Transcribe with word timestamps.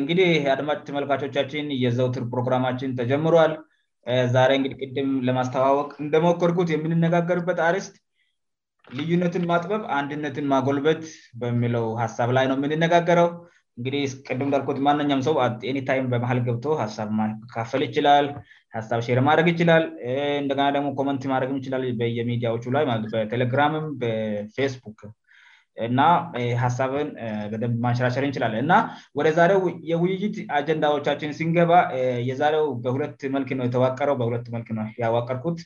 እንግዲህ 0.00 0.28
አድማጭ 0.54 0.78
ተመልካቾቻችን 0.88 1.64
የዘውትር 1.84 2.24
ፕሮግራማችን 2.32 2.90
ተጀምሯል 2.98 3.52
ዛሬ 4.34 4.50
እግህ 4.68 4.90
ቅም 4.96 5.08
ለማስተዋወቅ 5.28 5.88
እንደሞከርኩት 6.04 6.68
የምንነጋገርበት 6.72 7.58
አርስት 7.68 7.94
ልዩነትን 8.98 9.44
ማጥበብ 9.50 9.82
አንድነትን 9.98 10.46
ማጎልበት 10.52 11.02
በሚለው 11.40 11.86
ሀሳብ 12.02 12.30
ላይ 12.36 12.44
ነው 12.50 12.56
የምንነጋገረው 12.60 13.28
እንግዲህቅም 13.78 14.40
እዳርት 14.46 14.78
ማነኛውም 14.86 15.22
ሰው 15.28 15.34
ኒታይም 15.76 16.10
በመሀል 16.12 16.38
ገብቶ 16.46 16.64
ሀሳብ 16.82 17.10
ካፈል 17.54 17.82
ይችላል 17.88 18.26
ሀሳብ 18.78 19.00
ር 19.18 19.20
ማድረግ 19.28 19.46
ይችላል 19.54 19.84
እንደገና 20.42 20.66
ደግሞ 20.76 20.88
ኮመንት 21.00 21.24
ማድረግ 21.34 21.50
ይችላል 21.60 21.84
በየሚዲያዎቹ 22.02 22.64
ላበቴሌግራምም 22.76 23.86
በፌስቡክ 24.02 25.00
እና 25.86 26.00
ሀሳብን 26.62 27.08
በደንብ 27.50 27.76
ማንሸራሸር 27.84 28.24
እንችላለን 28.26 28.60
እና 28.64 28.74
ወደ 29.18 29.28
ዛሬው 29.38 29.62
የውይይት 29.90 30.36
አጀንዳዎቻችን 30.58 31.34
ሲንገባ 31.38 31.72
የዛሬው 32.28 32.66
በሁለት 32.84 33.20
መልክ 33.36 33.50
ነው 33.58 33.66
የተዋቀረውበሁ 33.68 34.28
መልክ 34.56 34.68
ነ 34.78 34.82
ያዋቀርኩት 35.04 35.60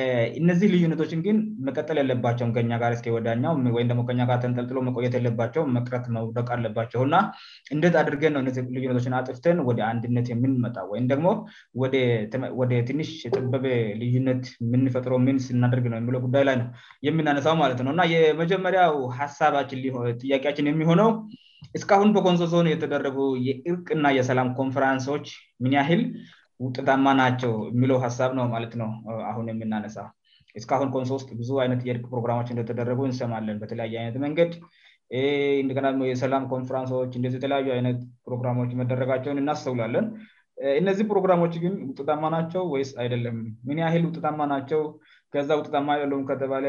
eh, 0.00 0.26
እነዚህ 0.40 0.68
ልዩነቶችን 0.74 1.22
ግን 1.26 1.38
መቀጠል 1.68 1.98
ያለባቸው 2.02 2.46
ጋር 2.84 2.94
ስወውወይንጠጥሎቆየት 3.00 5.16
ያለባቸው 5.18 5.64
መረት 5.78 6.06
መቅ 6.38 6.46
አለባቸውና 6.58 7.14
እንደት 7.76 7.96
አድርገን 8.04 8.34
ነው 8.38 8.44
ልዩነቶችን 8.78 9.16
አጥፍትን 9.22 9.58
ወደ 9.70 9.82
አንድነት 9.90 10.28
የምንመጣወይምደግሞ 10.34 11.26
ወደ 12.62 12.72
ንሽ 13.00 13.12
ጥበበ 13.34 13.66
ልዩነት 14.04 14.44
ምንፈጥረው 14.74 15.20
ን 15.26 15.36
ስናደርግነውየጉይ 15.48 16.46
ላይነ 16.50 16.64
የምናነው 17.08 17.44
ማለት 17.64 17.82
ነውእና 17.88 18.02
የመጀመሪያው 18.16 18.94
ሳባን 19.38 20.20
ያቄችን 20.34 20.68
የሚሆነው 20.70 21.10
እስካሁን 21.78 22.08
በኮንሶ 22.16 22.42
ዞሆን 22.52 22.68
የተደረጉ 22.72 23.18
የእርቅና 23.48 24.06
የሰላም 24.18 24.48
ኮንፈራንሶች 24.58 25.26
ምን 25.64 25.72
ያህል 25.78 26.02
ውጥታማ 26.64 27.06
ናቸው 27.22 27.52
የሚለው 27.72 27.98
ሀሳብ 28.04 28.30
ነው 28.38 28.44
ማለት 28.54 28.74
ነው 28.82 28.88
አሁን 29.30 29.46
የምናነሳ 29.52 29.96
እስሁን 30.58 30.88
ኮንሶ 30.96 31.10
ውስጥ 31.18 31.30
ብዙ 31.38 31.50
ይነት 31.66 31.80
የእርቅ 31.88 32.04
ፕሮራ 32.12 32.32
እንደተደረጉ 32.54 33.00
እንሰማለን 33.10 33.56
በተለያየ 33.62 34.02
ይነት 34.04 34.18
መንገድ 34.26 34.52
የሰላም 36.12 36.44
ኮንንሶች 36.52 37.14
ተለያዩ 37.44 37.66
ይነት 37.80 37.98
ፕሮራሞች 38.26 38.70
መደረጋቸውን 38.80 39.40
እናስሰውላለን 39.42 40.06
እነዚህ 40.80 41.04
ፕሮግራሞች 41.10 41.54
ግን 41.64 41.72
ውጥጣማ 41.90 42.24
ናቸው 42.36 42.62
ወይ 42.74 42.82
አይደለም 43.02 43.38
ምን 43.68 43.78
ያህል 43.84 44.04
ውጥጣማ 44.10 44.38
ናቸው 44.54 44.82
ዛ 45.48 45.52
ውጥጣማ 45.60 45.88
አይለም 45.96 46.20
ከተባለ 46.30 46.64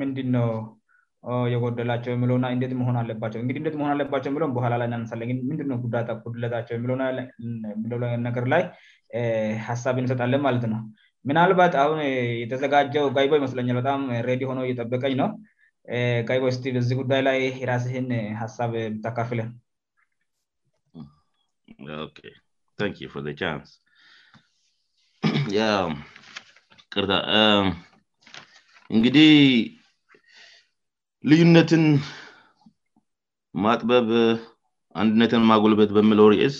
ምንድን 0.00 0.28
ነው 0.36 0.48
እየጎደላቸው 1.48 2.10
የለውእና 2.12 2.46
እንት 2.54 2.72
መሆን 2.80 2.96
አለባቸውእንግዲህንትመሆን 3.02 3.92
አለባቸው 3.94 4.28
የለው 4.30 4.48
በኋላ 4.56 4.74
ላይ 4.80 4.86
እናንሳለምንድጉዳጎቸው 4.88 6.76
ነገር 8.26 8.44
ላይ 8.54 8.62
ሀሳብ 9.68 9.96
እንሰጣለን 10.02 10.42
ማለት 10.46 10.64
ነው 10.72 10.80
ምናልባት 11.28 11.74
አሁን 11.82 11.98
የተዘጋጀው 12.42 13.06
ጋይባ 13.16 13.32
ይመስለኛል 13.40 13.76
በጣም 13.80 14.00
ሬዲዮ 14.28 14.48
ሆነ 14.50 14.62
እየጠበቀኝ 14.66 15.14
ነው 15.22 15.28
ጋይባስ 16.28 16.58
በዚህ 16.76 16.96
ጉዳይ 17.02 17.20
ላይ 17.28 17.40
የራስህን 17.62 18.08
ሀሳብ 18.42 18.72
ብታካፍለን 18.94 19.50
ቅእንግዲህ 28.86 29.42
ልዩነትን 31.30 31.84
ማጥበብ 33.64 34.08
አንድነትን 35.00 35.42
ማጎልበት 35.50 35.90
በምለው 35.96 36.26
ርዕስ 36.32 36.58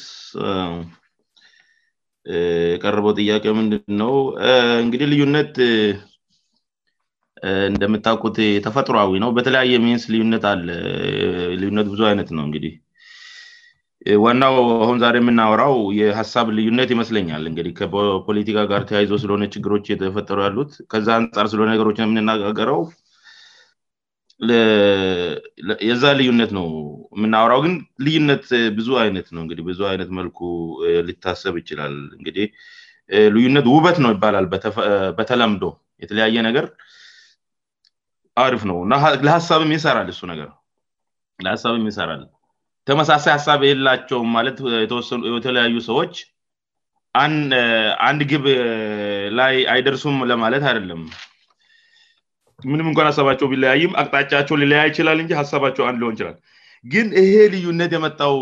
የቀረበው 2.75 3.13
ጥያቄ 3.21 3.45
ምንድን 3.59 3.83
ነው 4.03 4.15
እንግዲህ 4.85 5.07
ልዩነት 5.13 5.53
እንደምታቁት 7.71 8.39
የተፈጥሮዊ 8.47 9.15
ነው 9.25 9.31
በተለያየ 9.39 9.83
ሚንስ 9.89 10.05
ልዩነት 10.15 10.47
አለ 10.53 10.67
ልዩነት 11.63 11.87
ብዙ 11.93 12.01
አይነት 12.11 12.31
ነው 12.39 12.45
እንግዲህ 12.49 12.75
ዋናው 14.25 14.57
አሁን 14.85 14.99
ዛሬ 15.07 15.17
የምናወራው 15.23 15.77
የሀሳብ 16.01 16.49
ልዩነት 16.61 16.89
ይመስለኛል 16.97 17.45
እህ 17.53 17.73
ከፖለቲካ 17.81 18.59
ጋር 18.75 18.83
ተያይዞ 18.91 19.13
ስለሆነ 19.25 19.45
ችግሮች 19.57 19.87
የተፈጠሩ 19.95 20.41
ያሉት 20.49 20.73
ከዛ 20.95 21.09
አንጻር 21.21 21.49
ስለሆነ 21.53 21.69
ነገሮች 21.77 21.99
የምንናጋገረው 22.09 22.81
የዛ 25.89 26.05
ልዩነት 26.21 26.50
ነው 26.59 26.67
የምናወራው 27.17 27.61
ግን 27.65 27.75
ልዩነት 28.06 28.47
ብዙ 28.78 28.89
አይነት 29.03 29.28
ነው 29.37 29.43
እዲ 29.55 29.61
ብዙ 29.69 29.81
አይነት 29.91 30.09
መልኩ 30.19 30.41
ሊታሰብ 31.09 31.55
ይችላል 31.61 31.95
እንግዲህ 32.19 32.47
ልዩነት 33.34 33.67
ውበት 33.75 33.99
ነው 34.05 34.11
ይባላል 34.15 34.47
በተለምዶ 35.19 35.65
የተለያየ 36.05 36.37
ነገር 36.49 36.67
አርፍ 38.47 38.62
ነው 38.71 38.78
ለሳብም 39.27 39.71
ይሰራል 39.77 40.09
እሱ 40.15 40.21
ነገር 40.33 40.49
ለሀሳብም 41.44 41.84
ይሰራል 41.91 42.23
ተመሳሳይ 42.89 43.33
ሀሳብ 43.39 43.61
የሌላቸው 43.69 44.21
ማለት 44.37 44.56
ኑየተለያዩ 45.28 45.77
ሰዎች 45.91 46.15
አንድ 48.09 48.21
ግብ 48.33 48.47
ላይ 49.41 49.55
አይደርሱም 49.75 50.17
ለማለት 50.31 50.65
አይደለም 50.71 51.03
ምንም 52.71 52.87
እንኳን 52.91 53.07
ሀሳባቸው 53.11 53.47
ቢለያይም 53.53 53.95
አቅጣጫቸው 54.01 54.57
ሊለያ 54.63 54.81
ይችላል 54.91 55.19
እን 55.23 55.29
ሀሳባቸው 55.43 55.85
አንድ 55.89 55.99
ሊሆን 56.03 56.15
ይችላል 56.17 56.37
ግን 56.93 57.07
ይሄ 57.21 57.35
ልዩነት 57.55 57.93
የመጣው 57.97 58.35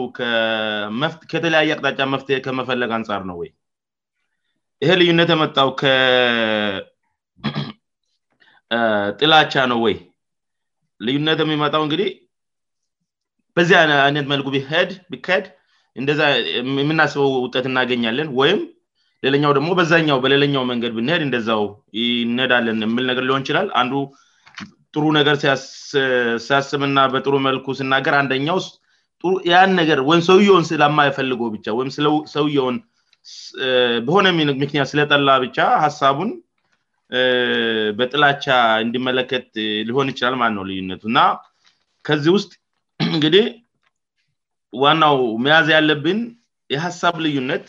ከተለያየ 1.32 1.74
አቅጣጫ 1.74 2.00
መፍትሄ 2.14 2.38
ከመፈለግ 2.46 2.90
አንጻር 2.98 3.20
ነው 3.30 3.36
ወይ 3.42 3.50
ይሄ 4.84 4.92
ልዩነት 5.02 5.28
የመጣው 5.34 5.68
ከጥላቻ 5.82 6.94
ነው 9.72 9.80
ወይ 9.86 9.96
ልዩነት 11.08 11.38
የሚመጣው 11.44 11.82
እንግዲህ 11.86 12.10
በዚህ 13.56 13.76
አይነት 14.06 14.26
መልኩ 14.34 14.46
ቢድ 14.56 14.90
ቢካሄድ 15.14 15.46
እ 16.00 16.02
የምናስበው 16.80 17.30
ውጠት 17.44 17.64
እናገኛለን 17.70 18.28
ወይም 18.40 18.60
ሌለኛው 19.24 19.52
ደግሞ 19.56 19.68
በዛኛው 19.78 20.18
በሌለኛው 20.22 20.62
መንገድ 20.70 20.92
ብንሄድ 20.98 21.22
እንደዛው 21.26 21.64
ይነዳለን 22.02 22.78
የምል 22.84 23.04
ነገር 23.10 23.24
ሊሆን 23.28 23.42
ይችላል 23.44 23.68
አንዱ 23.80 23.92
ጥሩ 24.94 25.04
ነገር 25.18 25.34
ሲያስም 26.46 26.82
እና 26.88 26.98
በጥሩ 27.12 27.34
መልኩ 27.48 27.66
ስናገር 27.80 28.14
አንደኛውያን 28.22 29.70
ነገር 29.80 30.00
ወይም 30.08 30.22
ሰውየውን 30.30 30.64
ስለማይፈልገ 30.70 31.42
ብቻ 31.56 31.66
ወይምሰውየውን 31.78 32.78
በሆነ 34.06 34.26
ምክንያት 34.62 34.90
ስለጠላ 34.92 35.30
ብቻ 35.44 35.58
ሀሳቡን 35.84 36.30
በጥላቻ 38.00 38.44
እንድመለከት 38.84 39.46
ሊሆን 39.88 40.10
ይችላል 40.12 40.36
ማንት 40.42 40.54
ነው 40.58 40.64
ልዩነቱ 40.70 41.02
እና 41.10 41.20
ከዚህ 42.06 42.30
ውስጥ 42.38 42.52
እንግዲህ 43.14 43.46
ዋናው 44.84 45.16
መያዘ 45.44 45.66
ያለብን 45.78 46.20
የሀሳብ 46.74 47.16
ልዩነት 47.26 47.66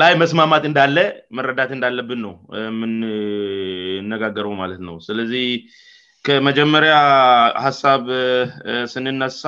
ላይ 0.00 0.12
መስማማት 0.22 0.64
እንዳለ 0.70 0.98
መረዳት 1.36 1.70
እንዳለብን 1.76 2.20
ነው 2.26 2.34
የምንነጋገረው 2.66 4.52
ማለት 4.62 4.80
ነው 4.88 4.96
ስለዚህ 5.06 5.46
ከመጀመሪያ 6.26 6.94
ሀሳብ 7.64 8.04
ስንነሳ 8.92 9.42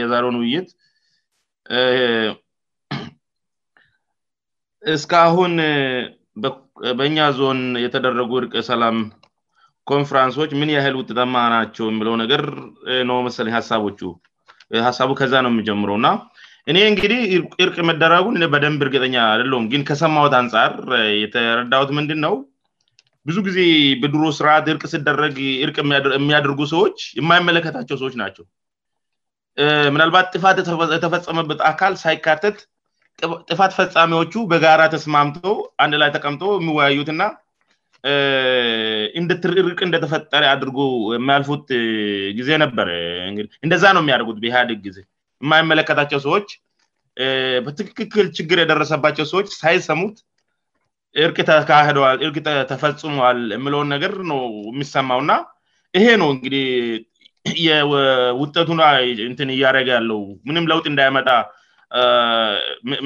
የዛረውን 0.00 0.36
ውይይት 0.42 0.68
እስካአሁን 4.96 5.54
በእኛ 6.98 7.18
ዞን 7.38 7.60
የተደረጉ 7.84 8.32
እርቅ 8.40 8.54
ሰላም 8.70 8.98
ኮንፍራንሶች 9.90 10.50
ምን 10.60 10.70
ያህል 10.76 10.94
ውጥተማ 11.00 11.34
ናቸው 11.54 11.86
የሚለው 11.90 12.14
ነገር 12.22 12.42
ነው 13.10 13.18
መስለኝ 13.28 13.52
ሀሳቦቹ 13.58 14.00
ሀሳቡ 14.88 15.10
ከዛ 15.22 15.34
ነው 15.44 15.50
የምንጀምረው 15.52 15.96
እና 16.00 16.08
እኔ 16.70 16.78
እንግዲህ 16.92 17.20
እርቅ 17.64 17.76
መደረጉን 17.88 18.40
በደንብ 18.52 18.80
እርግጠኛ 18.84 19.14
አደለውም 19.34 19.66
ግን 19.72 19.82
ከሰማት 19.88 20.34
አንጻር 20.38 20.72
የተረዳት 21.22 21.90
ምንድን 21.98 22.18
ነው 22.24 22.34
ብዙ 23.28 23.36
ጊዜ 23.46 23.60
በድሮ 24.02 24.24
ስርዓት 24.38 24.66
እርቅ 24.72 24.82
ስደረግ 24.94 25.36
እርቅ 25.64 25.76
የሚያደርጉ 26.18 26.60
ሰዎች 26.74 26.98
የማይመለከታቸው 27.18 27.96
ሰዎች 28.02 28.14
ናቸው 28.22 28.44
ምናልባት 29.94 30.28
ጥፋት 30.36 30.56
የተፈጸመበት 30.96 31.60
አካል 31.72 31.94
ሳይካተት 32.04 32.58
ጥፋት 33.52 33.72
ፈፃሚዎቹ 33.78 34.34
በጋራ 34.52 34.82
ተስማምተ 34.94 35.40
አንድ 35.84 35.94
ላይ 36.02 36.10
ተቀምጦ 36.16 36.42
የሚወያዩት 36.60 37.10
ና 37.20 37.34
ርቅ 39.70 39.78
እንደተፈጠረ 39.86 40.42
አድርጎ 40.54 40.78
የሚያልፉት 41.18 41.68
ጊዜ 42.40 42.50
ነበር 42.66 42.88
እንደዛ 43.66 43.84
ነው 43.96 44.02
የሚያደርጉት 44.02 44.38
በኢግ 44.44 44.80
ጊዜ 44.88 44.98
የማይመለከታቸው 45.46 46.20
ሰዎች 46.26 46.48
በትክክል 47.66 48.26
ችግር 48.38 48.58
የደረሰባቸው 48.62 49.24
ሰዎች 49.32 49.46
ሳይሰሙት 49.62 50.16
እር 51.24 51.30
ተካደዋልእ 51.48 52.36
ተፈጽመዋል 52.70 53.38
የምለውን 53.56 53.88
ነገር 53.94 54.12
የሚሰማውና 54.72 55.32
ይሄ 55.98 56.06
ነው 56.22 56.30
እንግዲህ 56.36 56.64
የውጠቱን 57.66 58.80
እያደረገ 59.56 59.88
ያለው 59.98 60.20
ምንም 60.48 60.68
ለውጥ 60.72 60.84
እንዳያመጣ 60.90 61.28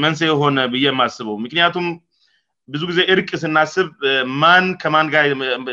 መንስ 0.04 0.20
የሆነ 0.30 0.58
ብዬ 0.72 0.86
ማስበው 1.00 1.36
ምክንያቱም 1.44 1.86
ብዙ 2.72 2.82
ጊዜ 2.90 3.00
እርቅ 3.14 3.30
ስናስብ 3.42 3.90
ማን 4.40 4.66
ከማን 4.82 5.08
ጋ 5.14 5.22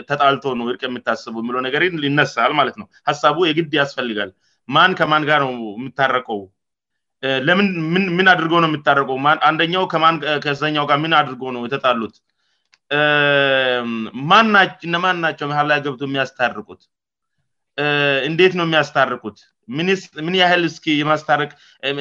ተጣልቶ 0.09 0.43
ነው 0.59 0.67
እርቅ 0.71 0.81
የምታስበው 0.87 1.41
የ 1.59 1.63
ነገር 1.67 1.81
ይነሳል 2.09 2.53
ማለት 2.59 2.75
ነው 2.81 2.87
ሀሳቡ 3.09 3.39
የግድ 3.49 3.73
ያስፈልጋል 3.81 4.31
ማን 4.75 4.91
ከማን 4.99 5.23
ጋር 5.29 5.39
ነው 5.47 5.53
የሚታረቀው 5.77 6.39
ለምምን 7.47 8.27
አድርጎ 8.33 8.53
ነው 8.63 8.69
የሚታረቀውአንደው 8.71 9.85
ከተኛው 10.45 10.85
ጋር 10.91 10.97
ምን 11.05 11.13
አድርጎ 11.19 11.41
ነው 11.55 11.61
የተጣሉት 11.67 12.15
እነማን 14.87 15.17
ናቸው 15.25 15.47
መህል 15.51 15.67
ላዊ 15.71 15.79
ገብቱ 15.87 16.01
የሚያስታርቁት 16.07 16.81
እንዴት 18.29 18.53
ነው 18.59 18.65
የሚያስታርቁት 18.67 19.37
ምን 20.27 20.35
ያህል 20.41 20.63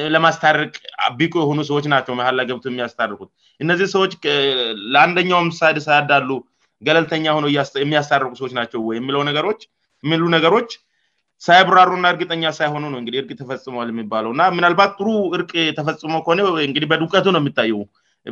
እለማስታርቅ 0.09 0.71
ቢቁ 1.19 1.33
የሆኑ 1.43 1.59
ሰዎች 1.69 1.85
ናቸው 1.95 2.13
መል 2.19 2.35
ላ 2.39 2.45
ገብ 2.49 2.61
የሚያስታርቁት 2.71 3.29
እነዚህ 3.63 3.87
ሰዎች 3.95 4.13
ለአንደኛው 4.93 5.41
ምሳሌ 5.51 5.75
ሰዳሉ 5.87 6.29
ገለልተኛ 6.87 7.25
ሆ 7.37 7.39
የሚያስታርቁ 7.83 8.31
ሰዎች 8.41 8.53
ናቸው 8.59 8.79
ወየሚሉ 8.89 9.23
ነገሮች 10.35 10.71
ሳይብራሩ 11.45 11.89
እና 11.97 12.07
እርግጠኛ 12.13 12.45
ሳይሆኑ 12.59 12.83
ነው 12.93 12.99
እግዲ 13.01 13.15
እርቅ 13.21 13.29
ተፈጽመዋል 13.41 13.89
የሚባለውእና 13.91 14.43
ምናልባት 14.57 14.91
ጥሩ 14.99 15.07
እርቅ 15.37 15.51
ተፈጽመ 15.77 16.15
ከሆነ 16.25 16.39
ህ 16.55 16.85
በድቀቱ 16.91 17.25
ነው 17.35 17.41
የሚታየ 17.41 17.75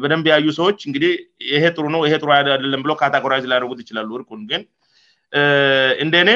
በደንብ 0.04 0.26
የያዩ 0.30 0.48
ሰዎች 0.58 0.80
እንግዲህ 0.88 1.12
ይሩ 1.52 1.86
ነው 1.94 2.02
ይሄ 2.08 2.14
ጥሩ 2.22 2.30
ያደለም 2.38 2.82
ብ 2.88 2.96
ካታኮራይዝ 3.02 3.46
ሊያደርጉ 3.52 3.72
ይችላሉ 3.84 4.10
እር 4.18 4.24
ግን 4.50 4.64
እንደእኔ 6.04 6.30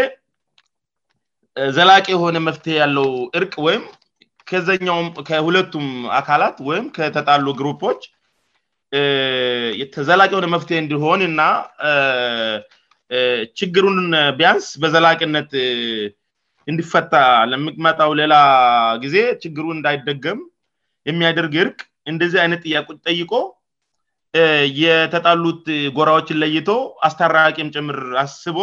ዘላቂ 1.77 2.05
የሆነ 2.15 2.37
መፍትሄ 2.47 2.73
ያለው 2.81 3.09
እርቅ 3.39 3.53
ወይም 3.67 3.83
ከዘኛውም 4.51 5.07
ከሁለቱም 5.27 5.87
አካላት 6.19 6.57
ወይም 6.69 6.85
ከተጣሉ 6.97 7.45
ግሩፖች 7.59 8.01
ዘላቂ 10.09 10.29
የሆነ 10.35 10.47
መፍትሄ 10.55 10.77
እንዲሆን 10.83 11.19
እና 11.29 11.41
ችግሩን 13.59 13.99
ቢያንስ 14.39 14.67
በዘላቅነት 14.83 15.51
እንድፈታ 16.69 17.13
ለምመጣው 17.51 18.11
ሌላ 18.21 18.33
ጊዜ 19.03 19.17
ችግሩን 19.43 19.77
እንዳይደገም 19.77 20.39
የሚያደርግ 21.09 21.53
እርቅ 21.63 21.79
እንደዚህ 22.11 22.39
አይነት 22.43 22.61
ጥያቆች 22.67 22.99
ጠይቆ 23.07 23.33
የተጣሉት 24.83 25.63
ጎራዎችን 25.97 26.39
ለይቶ 26.43 26.69
አስተራቂም 27.07 27.71
ጭምር 27.75 27.97
አስቦ 28.23 28.57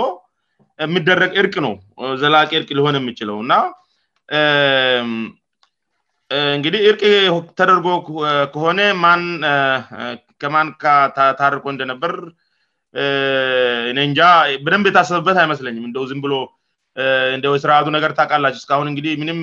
የምደረግ 0.86 1.32
እርቅ 1.42 1.54
ነው 1.66 1.74
ዘላቂ 2.22 2.50
እርቅ 2.60 2.70
ሊሆነ 2.78 2.96
የምችለው 3.02 3.36
እና 3.44 3.52
እንግዲህ 6.56 6.80
እርቅ 6.90 7.02
ተደርጎ 7.58 7.86
ከሆነ 8.54 8.80
ከማን 10.42 10.68
ታርቆ 11.40 11.64
እንደነበር 11.74 12.12
ኔእንጃ 13.96 14.20
በደንብ 14.64 14.86
የታሰብበት 14.90 15.38
አይመስለኝም 15.42 15.86
እንደው 15.88 16.04
ም 16.18 16.20
ብሎ 16.26 16.34
እንደ 17.36 17.46
ስርዓቱ 17.62 17.86
ነገር 17.96 18.12
ታቃላቸው 18.20 18.60
እስካአሁን 18.62 18.88
እንግዲህ 18.92 19.12
ምንም 19.22 19.40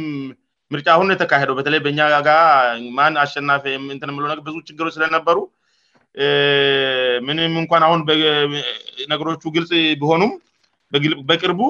ምርጫ 0.73 0.87
አሁን 0.95 1.11
የተካሄደው 1.13 1.55
በተለይ 1.59 1.79
በእኛ 1.85 1.99
ጋር 2.27 2.39
ማን 2.97 3.17
አሸናፈ 3.23 3.65
ንለ 3.97 4.31
ብዙ 4.47 4.55
ችግሮች 4.69 4.95
ስለነበሩ 4.97 5.37
ምንም 7.27 7.53
እንኳን 7.63 7.83
አሁን 7.87 7.99
በነገሮቹ 8.07 9.43
ግልጽ 9.57 9.71
በሆኑም 10.01 10.31
በቅርቡ 11.29 11.61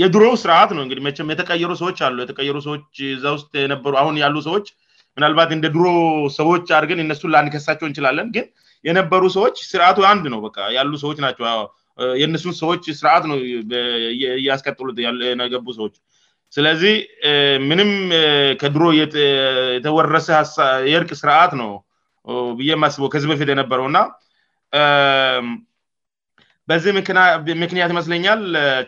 የድሮ 0.00 0.24
ስርዓት 0.42 0.70
ነው 0.78 0.82
ዲህ 0.90 1.22
የተቀየሩ 1.34 1.70
ሰዎች 1.82 1.98
አሉ 2.06 2.18
ተቀየሩ 2.32 2.56
ሰዎች 2.66 2.84
እዛ 3.14 3.24
ውስጥ 3.36 3.52
አሁን 4.02 4.16
ያሉ 4.24 4.36
ሰዎች 4.48 4.66
ምናልባት 5.18 5.50
እንደ 5.56 5.66
ድሮ 5.76 5.86
ሰዎች 6.40 6.66
አድርገን 6.76 7.00
እነሱ 7.06 7.24
ላንከሳቸው 7.34 7.86
እንችላለን 7.88 8.28
ግን 8.36 8.46
የነበሩ 8.88 9.22
ሰዎች 9.38 9.56
ስርአቱ 9.72 9.98
አንድ 10.12 10.24
ነው 10.34 10.40
ያሉ 10.78 10.92
ሰዎች 11.04 11.18
ናቸው 11.26 11.46
የእነሱን 12.20 12.54
ሰዎች 12.62 12.84
ስርዓት 13.00 13.24
ነው 13.30 13.38
እያስቀጥሉት 14.42 14.96
ነገቡ 15.42 15.66
ሰዎች 15.78 15.94
ስለዚህ 16.56 16.94
ምንም 17.68 17.90
ከድሮ 18.60 18.82
የተወረሰየርቅ 19.76 21.10
ስርዓት 21.20 21.52
ነው 21.60 21.70
ብዬየማስበው 22.58 23.10
ከዚህ 23.14 23.28
በፊት 23.32 23.48
የነበረው 23.52 23.86
እና 23.92 23.98
በዚህ 26.70 26.92
ምክንያት 27.64 27.90
ይመስለኛል 27.94 28.42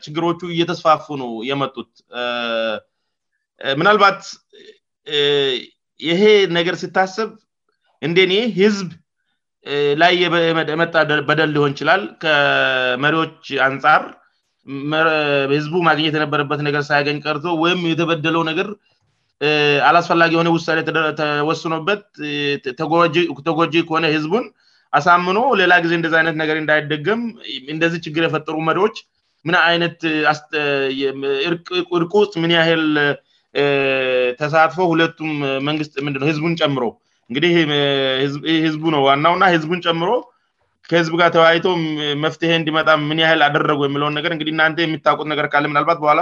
ችግሮቹ 0.05 0.41
እየተስፋፉ 0.55 1.07
ነው 1.23 1.33
የመጡት 1.51 1.91
ምናልባት 3.81 4.21
ይሄ 6.11 6.23
ነገር 6.59 6.75
ሲታስብ 6.85 7.29
እንደኒ 8.07 8.33
ህዝብ 8.61 8.89
ላይ 10.01 10.15
መበደል 10.59 11.51
ሊሆን 11.55 11.73
ይችላል 11.75 12.03
ከመሪዎች 12.23 13.39
አንጻር 13.67 14.03
ህዝቡ 15.57 15.75
ማግኘት 15.89 16.15
የነበረበት 16.17 16.61
ነገር 16.67 16.83
ሳያገኝ 16.89 17.19
ቀርቶ 17.25 17.45
ወይም 17.63 17.81
የተበደለው 17.93 18.43
ነገር 18.51 18.69
አላስፈላጊ 19.89 20.33
የሆነ 20.35 20.49
ዉሳኔ 20.57 20.79
ተወስኖበት 21.21 22.05
ተጓጂ 23.47 23.75
ከሆነ 23.89 24.07
ህዝቡን 24.15 24.45
አሳምኖ 24.99 25.39
ሌላ 25.61 25.73
ጊዜ 25.85 25.93
እንደዚ 25.99 26.15
አይነት 26.21 26.37
ነገር 26.43 26.57
እንዳይደገም 26.63 27.21
እንደዚህ 27.75 28.01
ችግር 28.07 28.23
የፈጠሩ 28.27 28.57
መሪዎች 28.69 28.97
ምን 29.49 29.57
አይነት 29.71 29.99
እርቁውጽጥ 31.99 32.35
ምን 32.45 32.53
ያህል 32.59 32.85
ተሳትፎ 34.41 34.79
ሁለቱም 34.93 35.33
መንግስት 35.69 35.95
ምንድ 36.07 36.17
ነው 36.23 36.29
ህዝቡን 36.31 36.57
ጨምሮ 36.63 36.85
እንግዲህ 37.31 37.53
ህዝቡ 38.65 38.83
ነው 38.95 39.01
ዋናው 39.09 39.35
ና 39.43 39.45
ህዝቡን 39.55 39.81
ጨምሮ 39.89 40.11
ከህዝብ 40.91 41.15
ጋር 41.21 41.29
ተወያይቶ 41.37 41.65
መፍትሄ 42.25 42.51
እንዲመጣ 42.59 42.89
ምን 43.09 43.21
ያህል 43.23 43.41
አደረጉ 43.47 43.81
የሚለውን 43.87 44.15
ነገር 44.19 44.33
እግ 44.35 44.43
እናን 44.53 44.77
የሚታውቁት 44.87 45.29
ነገር 45.33 45.47
ካለ 45.53 45.65
ምናልባት 45.71 45.99
በኋላ 46.03 46.21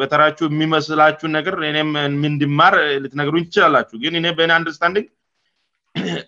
በተራችው 0.00 0.46
የሚመስላችሁ 0.50 1.28
ነገር 1.38 1.54
እኔምምንድማር 1.70 2.74
ልትነገሩ 3.04 3.34
ትችላላችሁ 3.46 3.96
ግን 4.04 4.14
እ 4.18 4.32
በ 4.40 4.40
አንድርስታንድንግ 4.58 5.08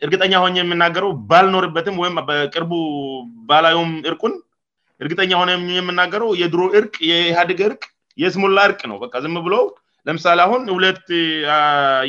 እርግጠኛ 0.05 0.33
ሆ 0.43 0.47
የምናገረው 0.61 1.11
ባልኖርበትም 1.31 2.01
ወይም 2.03 2.17
በቅርቡ 2.31 2.73
ባላዮም 3.51 3.93
እርቁን 4.13 4.35
እርግጠኛ 5.05 5.31
ሆነ 5.43 5.51
የምናገረው 5.79 6.31
የድሮ 6.43 6.63
እርቅ 6.81 6.93
የኢህዴግ 7.11 7.61
እርቅ 7.71 7.83
የስሞላ 8.25 8.59
እርቅ 8.71 8.81
ነው 8.93 8.99
ዝም 9.27 9.37
ብለ 9.47 9.55
ለምሳሌ 10.09 10.39
አሁን 10.47 10.63
ሁለት 10.77 11.05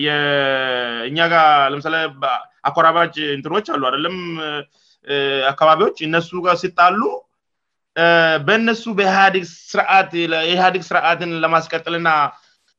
የእኛ 0.05 1.17
ጋር 1.33 1.49
ለምሳሌ 1.73 1.95
አኮራብራጭ 2.69 3.15
እንትሮች 3.37 3.67
አሉ 3.73 3.83
አደለም 3.89 4.15
አካባቢዎች 5.51 5.97
እነሱ 6.07 6.29
ሲጣሉ 6.61 7.01
በእነሱ 8.47 8.83
በየኢህዲግ 8.99 10.83
ስርዓትን 10.89 11.33
ለማስቀጥልና 11.43 12.09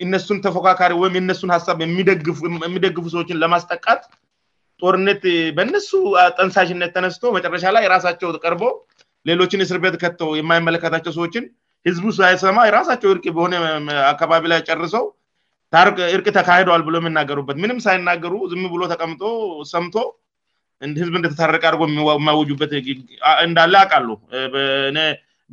እነሱን 0.04 0.38
ተፎካካሪ 0.46 0.92
ወይም 1.02 1.16
የነሱን 1.18 1.50
ሀሳብ 1.56 1.78
የሚደግፉ 1.84 3.04
ሰዎችን 3.14 3.40
ለማስጠቃት 3.44 4.02
ጦርነት 4.82 5.22
በእነሱ 5.58 5.90
ጠንሳሽነት 6.38 6.92
ተነስቶ 6.96 7.22
መጨረሻ 7.36 7.64
ላይ 7.76 7.84
የራሳቸው 7.86 8.32
ተቀርበ 8.38 8.64
ሌሎችን 9.30 9.62
እስር 9.66 9.78
ቤት 9.86 9.94
ከተው 10.04 10.30
የማይመለከታቸው 10.40 11.12
ሰዎችን 11.18 11.44
ህዝቡ 11.88 12.06
ሳይሰማ 12.18 12.58
የራሳቸው 12.66 13.10
እርቅ 13.14 13.24
በሆነ 13.36 13.54
አካባቢ 14.12 14.44
ላይ 14.52 14.60
ጨርሰው 14.68 15.04
እርቅ 16.16 16.26
ተካሄደዋል 16.36 16.82
ብሎ 16.86 16.94
የምናገሩበት 17.00 17.56
ምንም 17.62 17.78
ሳይናገሩ 17.86 18.34
ዝም 18.50 18.62
ብሎ 18.74 18.82
ተቀምጦ 18.92 19.22
ሰምቶ 19.72 19.96
ህዝብ 21.02 21.14
እንደተታረቀ 21.18 21.62
አድርጎ 21.68 21.82
የሚያወጁበት 21.88 22.70
እንዳለ 23.46 23.74
አቃሉ 23.84 24.08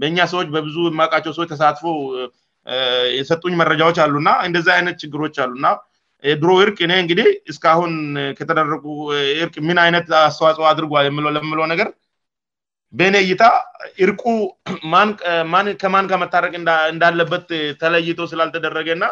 በእኛ 0.02 0.18
ሰዎች 0.34 0.48
በብዙ 0.56 0.76
የማቃቸው 0.92 1.34
ሰዎች 1.38 1.50
ተሳትፎ 1.54 1.86
የሰጡኝ 3.20 3.54
መረጃዎች 3.62 3.98
አሉ 4.04 4.14
እና 4.24 4.32
እንደዚህ 4.48 4.72
አይነት 4.78 4.96
ችግሮች 5.04 5.36
አሉእና 5.44 5.68
ድሮ 6.42 6.50
እርቅ 6.64 6.78
እኔ 6.88 6.94
እንግዲህ 7.04 7.28
እስካአሁን 7.52 7.94
ከተደረቁ 8.40 8.86
እርቅ 9.44 9.56
ምን 9.70 9.78
አይነት 9.86 10.08
አስተዋጽ 10.28 10.58
አድርጓል 10.72 11.08
ለምለው 11.38 11.66
ነገር 11.74 11.90
በኔ 13.00 13.15
ይታ 13.29 13.43
እርቁ 14.05 14.24
ከማን 15.81 16.10
ከመታረቅ 16.12 16.53
እንዳለበት 16.93 17.48
ተለይቶ 17.81 18.19
ስላልተደረገ 18.31 18.88
እና 18.98 19.05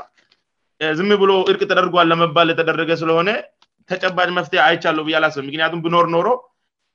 ዝም 0.97 1.11
ብሎ 1.21 1.31
እርቅ 1.53 1.61
ተደርጓን 1.71 2.09
ለመባል 2.11 2.51
የተደረገ 2.53 2.91
ስለሆነ 3.03 3.29
ተጨባጭ 3.91 4.29
መፍትሄ 4.39 4.59
አይቻሉ 4.67 4.97
ብ 5.07 5.15
ላስብ 5.23 5.41
ምክንያቱም 5.49 5.83
ብኖር 5.87 6.05
ኖሮ 6.15 6.27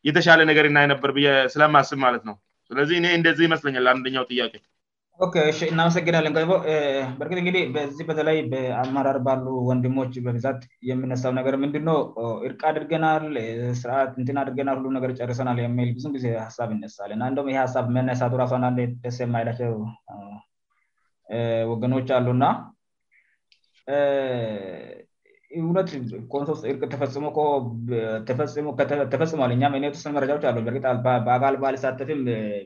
የተሻለ 0.09 0.41
ነገርና 0.53 0.79
ይነበር 0.87 1.11
ብ 1.17 1.25
ስለማስብ 1.55 1.99
ማለት 2.07 2.23
ነው 2.31 2.37
ስለዚህ 2.69 2.97
እኔ 3.01 3.07
እንደዚህ 3.19 3.47
ይመስለኛል 3.49 3.89
አንደኛው 3.95 4.27
ጥያቄ 4.31 4.53
እናመሰግናለን 5.73 6.33
ቦ 6.51 6.53
በርግት 7.19 7.39
ንግዲህ 7.41 7.61
በዚህ 7.75 8.05
በተለይ 8.09 8.39
በአመራር 8.53 9.19
ባሉ 9.27 9.45
ወንድሞች 9.69 10.15
በብዛት 10.27 10.61
የምነሳው 10.89 11.33
ነገር 11.37 11.55
ምንድ 11.63 11.75
እርቅ 12.47 12.59
አድርገናል 12.71 13.25
ስርትን 13.81 14.39
አድርገናል 14.43 14.79
ሁ 14.87 14.91
ነገር 14.97 15.11
ጨርሰናል 15.19 15.59
የሚልብዙ 15.63 16.07
ጊዜ 16.17 16.27
ሀሳብ 16.47 16.71
ይነሳለእ 16.77 17.19
ንደም 17.21 17.49
ይ 17.53 17.57
ሀሳብ 17.65 17.85
መነሳቱ 17.97 18.35
ራሷ 18.43 18.53
አንድ 18.71 18.79
ደስ 19.05 19.19
የማይላቸው 19.25 19.75
ወገኖች 21.73 22.09
አሉእና 22.19 22.47
እነት 25.61 25.89
ሶእቅ 26.65 26.83
ተፈጽሞ 26.95 27.27
ተፈጽሟእስ 29.13 29.35
መረጃዎች 30.19 30.47
አበአጋል 30.93 31.57
ባሊሳተፍም 31.65 32.23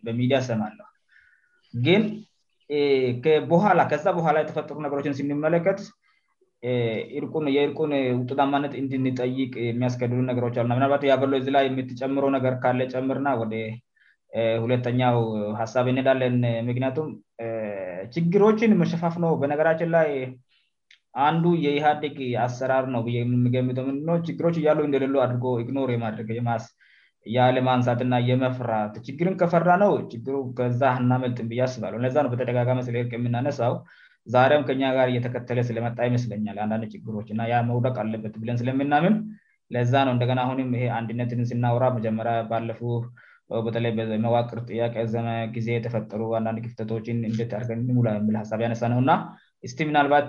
በሚዲያ 0.07 0.41
ሰማለሁ 0.51 0.87
ግን 1.89 2.03
ቦኋላ 3.51 3.81
ከዛ 3.91 4.05
ቦኋላ 4.17 4.37
የተፈጠሩ 4.41 4.77
ነገሮችን 4.87 5.15
ሲንመለከት 5.19 5.79
የእርቁን 7.15 7.91
ውጡዳማነት 8.21 8.73
እንዲንጠይቅ 8.81 9.53
የሚያስከድዱ 9.67 10.21
ነገሮች 10.31 10.57
አና 10.63 10.71
ምናባ 10.79 10.97
ያበሎ 11.11 11.31
ላይ 11.57 11.67
ምትጨምሮ 11.77 12.25
ነገር 12.37 12.55
ካለ 12.63 12.81
ጨምርና 12.95 13.29
ወደ 13.43 13.55
ሁሌተኛው 14.63 15.19
ሀሳብንዳለን 15.61 16.37
ምክንያቱም 16.69 17.07
ችግሮችን 18.17 18.77
መሸፋፍ 18.81 19.15
ነ 19.23 19.27
በነገራችን 19.43 19.91
ላይ 19.97 20.11
አንዱ 21.29 21.45
የኢህዴግ 21.65 22.17
አሰራር 22.47 22.85
ነ 22.95 22.99
ሚገምጠ 23.45 23.79
ድ 23.87 24.11
ችግሮችን 24.29 24.63
እያሉ 24.65 24.81
እንደሌሎአድርጎ 24.89 25.47
እግኖር 25.63 25.91
ማድረገማስ 26.05 26.67
የለምአንሳትና 27.37 28.15
የመፍራት 28.29 28.95
ችግርን 29.07 29.35
ከፈራ 29.41 29.69
ነው 29.85 29.93
ችግሩ 30.13 30.35
ከዛናመልጥብያስባሉ 30.59 31.95
ለነው 32.05 32.31
በተደጋጋሚ 32.33 32.81
ስለርቅ 32.89 33.13
የምናነሳው 33.17 33.75
ዛርም 34.35 34.63
ከኛ 34.69 34.83
ጋር 34.97 35.09
እየተከተለ 35.13 35.59
ስለመጣ 35.69 35.99
ይመስለኛል 36.09 36.57
አንዳንድ 36.65 36.85
ችግሮች 36.95 37.29
እና 37.35 37.43
ያ 37.53 37.59
መውደቅ 37.71 37.95
አለበት 38.03 38.35
ብለን 38.43 38.59
ስለምናምን 38.63 39.15
ለዛነው 39.75 40.13
እንደገ 40.17 40.33
ሁንም 40.51 40.71
ይ 40.81 40.85
አንድነትን 40.99 41.41
ስናውራ 41.51 41.85
መጀመሪያ 41.97 42.35
ባለፉ 42.51 42.81
በተለይመዋቅር 43.67 44.59
ጥያቄ 44.71 44.95
ዘመ 45.15 45.27
ጊዜ 45.57 45.69
የተፈጠሩ 45.77 46.23
አንንድ 46.39 46.59
ክፍተቶችን 46.67 47.19
እንደርገ 47.31 48.33
ሀሳብ 48.41 48.61
ያነሳ 48.65 48.83
ነውና 48.95 49.13
እስቲ 49.67 49.79
ምናልባት 49.89 50.29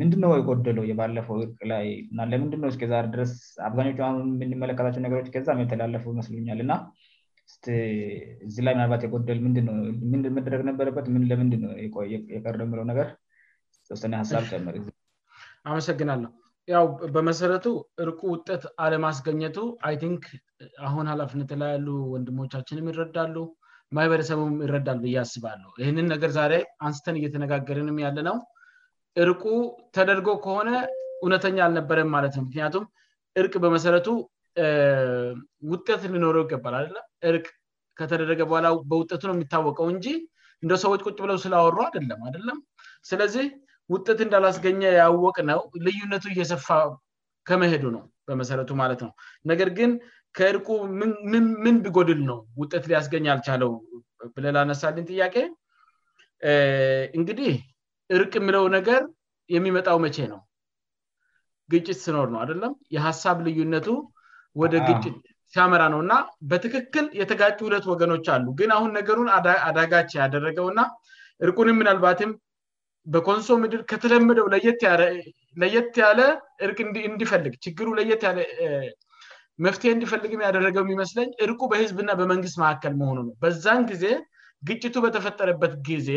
ምንድነው 0.00 0.32
የጎደሉው 0.38 0.84
የባለፈው 0.88 1.36
እርቅ 1.44 1.58
ላይእ 1.70 1.92
ለምንድ 2.32 2.54
እስ 2.70 2.76
ድስ 3.14 3.32
አብዛኞቹ 3.66 3.98
ሁ 4.08 4.18
የምንመለከታቸው 4.32 5.02
ነገሮች 5.06 5.28
ዛም 5.46 5.60
የተላለፈው 5.62 6.14
መስሉኛል 6.18 6.58
እና 6.64 6.74
ዚ 8.54 8.64
ላይ 8.66 8.74
ምናባ 8.78 9.22
ንመደረግ 10.26 10.62
ነበረበት 10.70 11.06
ን 11.14 11.22
ለምንድው 11.30 11.72
የቀለውነገር 12.34 13.08
ስ 14.02 14.02
ሀሳብ 14.22 14.44
መር 14.66 14.76
አመሰግናለሁ 15.70 16.30
ያው 16.74 16.84
በመሰረቱ 17.14 17.66
እርቁ 18.04 18.20
ውጠት 18.34 18.62
አለማስገኘቱ 18.84 19.56
አይንክ 19.88 20.24
አሁን 20.88 21.06
ሀላፍነት 21.12 21.50
ላይያሉ 21.62 21.88
ወንድሞቻችንም 22.14 22.88
ይረዳሉ 22.90 23.36
ማህበረሰቡም 23.96 24.52
ይረዳል 24.64 24.98
ብዬ 25.04 25.14
አስባሉ 25.24 25.62
ይህንን 25.80 26.06
ነገር 26.12 26.30
ዛሬ 26.38 26.52
አንስተን 26.86 27.16
እየተነጋገርንም 27.20 27.96
ያለ 28.04 28.18
ነው 28.28 28.36
እርቁ 29.22 29.42
ተደርጎ 29.96 30.28
ከሆነ 30.44 30.68
እውነተኛ 31.22 31.56
አልነበረም 31.66 32.10
ማለት 32.16 32.34
ነው 32.38 32.42
ምክንያቱም 32.48 32.84
እርቅ 33.40 33.54
በመሰረቱ 33.64 34.06
ውጤት 35.72 36.02
ልኖረው 36.12 36.44
ይገባል 36.46 36.74
አደለም 36.80 37.06
እርቅ 37.30 37.46
ከተደረገ 37.98 38.40
በኋላ 38.50 38.68
በውጤቱ 38.90 39.22
ነው 39.30 39.34
የሚታወቀው 39.36 39.88
እንጂ 39.94 40.06
እንደ 40.64 40.74
ሰዎች 40.84 41.00
ቁጭ 41.06 41.18
ብለው 41.24 41.36
ስላወሩ 41.44 41.76
አደለም 41.88 42.20
አደለም 42.28 42.58
ስለዚህ 43.10 43.46
ውጤት 43.92 44.18
እንዳላስገኘ 44.26 44.80
ያወቅ 45.02 45.36
ነው 45.50 45.60
ልዩነቱ 45.86 46.24
እየሰፋ 46.34 46.68
ከመሄዱ 47.48 47.84
ነው 47.96 48.02
በመሰረቱ 48.30 48.70
ማለት 48.82 49.00
ነው 49.06 49.12
ነገር 49.50 49.68
ግን 49.78 49.92
ከእርቁ 50.38 50.68
ምን 51.64 51.76
ብጎድል 51.84 52.20
ነው 52.30 52.38
ውጤት 52.60 52.84
ሊያስገኝአልቻለው 52.90 53.70
ብለላነሳልን 54.34 55.06
ጥያቄ 55.12 55.34
እንግዲህ 57.18 57.54
እርቅ 58.16 58.32
ምለው 58.46 58.64
ነገር 58.76 59.00
የሚመጣው 59.54 59.98
መቼ 60.04 60.16
ነው 60.32 60.40
ግጭት 61.72 61.98
ስኖር 62.04 62.28
ነው 62.34 62.40
አደለም 62.44 62.72
የሀሳብ 62.94 63.36
ልዩነቱ 63.46 63.88
ወደ 64.60 64.74
ግጭት 64.88 65.18
ሲያመራ 65.54 65.82
ነው 65.92 66.00
እና 66.04 66.14
በትክክል 66.50 67.06
የተጋጭ 67.20 67.54
ሁለት 67.66 67.84
ወገኖች 67.92 68.26
አሉ 68.34 68.44
ግን 68.60 68.70
አሁን 68.76 68.90
ነገሩን 68.98 69.28
አዳጋች 69.68 70.10
ያደረገው 70.20 70.66
ና 70.78 70.86
እርቁንም 71.44 71.78
ምናልባትም 71.80 72.32
በኮንሶ 73.12 73.50
ምድል 73.62 73.82
ከተለመደው 73.90 74.46
ለየት 75.62 75.90
ያለ 76.04 76.20
እርቅ 76.66 76.78
እንዲፈልግ 77.12 77.54
ችግሩ 77.66 77.88
ለየት 77.98 78.22
ያለ 78.28 78.40
መፍትሄ 79.64 79.88
እንድፈልግም 79.94 80.42
ያደረገው 80.46 80.82
የሚመስለኝ 80.84 81.28
እርቁ 81.44 81.60
በህዝብና 81.72 82.10
በመንግስት 82.20 82.56
መካከል 82.62 82.92
መሆኑ 83.00 83.16
ነው 83.26 83.34
በዛን 83.42 83.82
ጊዜ 83.90 84.04
ግጭቱ 84.68 84.94
በተፈጠረበት 85.04 85.72
ጊዜ 85.88 86.10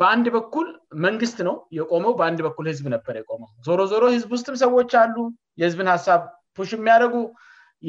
በአንድ 0.00 0.26
በኩል 0.36 0.66
መንግስት 1.06 1.38
ነው 1.48 1.54
የቆመው 1.78 2.12
በአንድ 2.18 2.40
በኩህዝብ 2.46 2.86
ነበር 2.94 3.16
ቆመ 3.28 3.42
ዞሮ 3.66 3.80
ዞሮ 3.92 4.02
ህዝብ 4.14 4.30
ውስጥም 4.36 4.56
ሰዎች 4.64 4.90
አሉ 5.02 5.16
የህዝብን 5.60 5.88
ሀሳብ 5.94 6.22
ሽ 6.70 6.72
የሚያደረጉ 6.78 7.14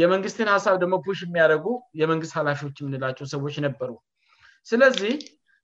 የመንግስትን 0.02 0.50
ሀሳብ 0.56 0.76
ደግሞ 0.84 0.96
ሽ 1.20 1.22
የሚያደረጉ 1.30 1.66
የመንግስት 2.02 2.34
ላፊዎች 2.48 2.78
የምንላቸው 2.82 3.28
ሰዎች 3.34 3.56
ነበሩ 3.68 3.90
ስለዚህ 4.70 5.14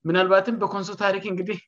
ምናልባትም 0.10 0.58
በኮንሶ 0.62 0.92
ታሪክ 1.04 1.24
እንግዲህ 1.32 1.60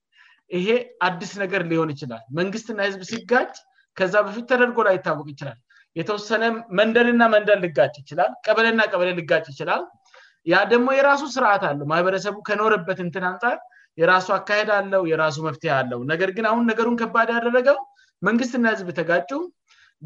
ይሄ 0.58 0.70
አዲስ 1.08 1.32
ነገር 1.44 1.62
ሊሆን 1.72 1.90
ይችላል 1.96 2.24
መንግስትና 2.40 2.80
ህዝብ 2.90 3.04
ሲጋጅ 3.12 3.54
ከዛ 4.00 4.16
በፊት 4.28 4.46
ተደርጎ 4.54 4.78
ላይ 4.88 4.96
ይታወቅ 5.00 5.26
ይችላል 5.34 5.58
የተወሰነ 6.00 6.44
መንደርና 6.78 7.24
መንደር 7.34 7.58
ልጋጭ 7.66 7.94
ይችላል 8.02 8.32
ቀበለና 8.46 8.82
ቀበለ 8.92 9.10
ልጋጭ 9.20 9.44
ይችላል 9.52 9.84
ያ 10.52 10.56
ደግሞ 10.72 10.88
የራሱ 10.98 11.24
ስርዓት 11.36 11.64
አለው 11.70 11.86
ማህበረሰቡ 11.92 12.36
ከኖረበትንትን 12.48 13.24
አንፃር 13.30 13.58
የራሱ 14.02 14.28
አካሄድ 14.38 14.70
አለው 14.78 15.04
የራሱ 15.12 15.38
መፍትሄ 15.48 15.72
አለው 15.80 16.00
ነገር 16.12 16.30
ግን 16.38 16.46
አሁን 16.52 16.64
ነገሩን 16.72 16.98
ከባድ 17.02 17.30
ያደረገው 17.36 17.78
መንግስትና 18.28 18.66
ህዝብ 18.74 18.90
ተጋጩ 19.00 19.30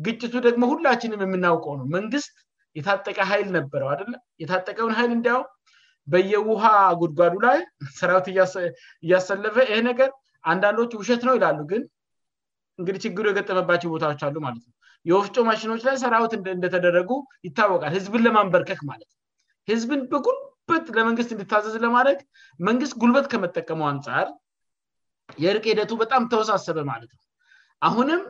ግጭቱ 0.05 0.33
ደግሞ 0.47 0.63
ሁላችንም 0.73 1.21
የምናውቀው 1.25 1.73
ነው 1.79 1.85
መንግስት 1.97 2.31
የታጠቀ 2.77 3.17
ሀይል 3.31 3.47
ነበረው 3.57 3.87
አደለም 3.93 4.19
የታጠቀውን 4.41 4.93
ሀይል 4.97 5.11
እንዲያው 5.17 5.41
በየውሃ 6.13 6.63
ጉድጓዱ 7.01 7.35
ላይ 7.47 7.59
ሰራዊት 7.99 8.27
እያሰለፈ 9.05 9.57
ይህ 9.71 9.81
ነገር 9.89 10.09
አንዳንዶች 10.53 10.91
ውሸት 11.01 11.23
ነው 11.29 11.33
ይላሉ 11.39 11.59
ግን 11.73 11.81
እንግዲ 12.81 12.97
ችግሩ 13.07 13.25
የገጠመባቸው 13.31 13.91
ቦታዎች 13.95 14.21
አሉ 14.27 14.35
ማለት 14.47 14.63
ነው 14.69 14.73
የወፍጮ 15.09 15.35
ማሽኖች 15.49 15.81
ላይ 15.87 15.95
ሰራዊት 16.03 16.33
እንደተደረጉ 16.37 17.11
ይታወቃል 17.47 17.91
ህዝብን 17.97 18.23
ለማንበርከክ 18.27 18.79
ማለት 18.89 19.09
ነ 19.13 19.15
ህዝብን 19.71 20.01
በጉልበት 20.11 20.85
ለመንግስት 20.97 21.29
እንድታዘዝ 21.35 21.75
ለማድረግ 21.85 22.19
መንግስት 22.67 22.93
ጉልበት 23.03 23.25
ከመጠቀሙ 23.33 23.81
አንጻር 23.91 24.27
የእርቅ 25.43 25.65
ሂደቱ 25.71 25.91
በጣም 26.03 26.21
ተወሳሰበ 26.33 26.77
ማለት 26.91 27.11
ነው 27.17 27.23
አሁንም 27.87 28.21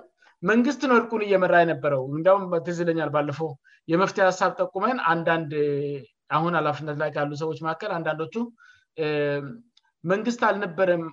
መንግስትን 0.49 0.91
እርቁን 0.99 1.21
እየመራ 1.27 1.53
የነበረው 1.61 2.01
እንዲም 2.17 2.51
ትዝለኛል 2.65 3.09
ባለፎ 3.15 3.39
የመፍት 3.91 4.17
ሀሳብ 4.29 4.51
ጠቁመን 4.61 4.97
አንዳንድ 5.13 5.51
አሁን 6.37 6.53
አላፍነት 6.59 6.97
ላይ 7.01 7.09
ካሉ 7.15 7.31
ሰዎች 7.43 7.57
መካከል 7.65 7.91
አንዳንድ 7.97 8.21
ቹ 8.35 8.45
መንግስት 10.11 10.41
አልነበረም 10.49 11.03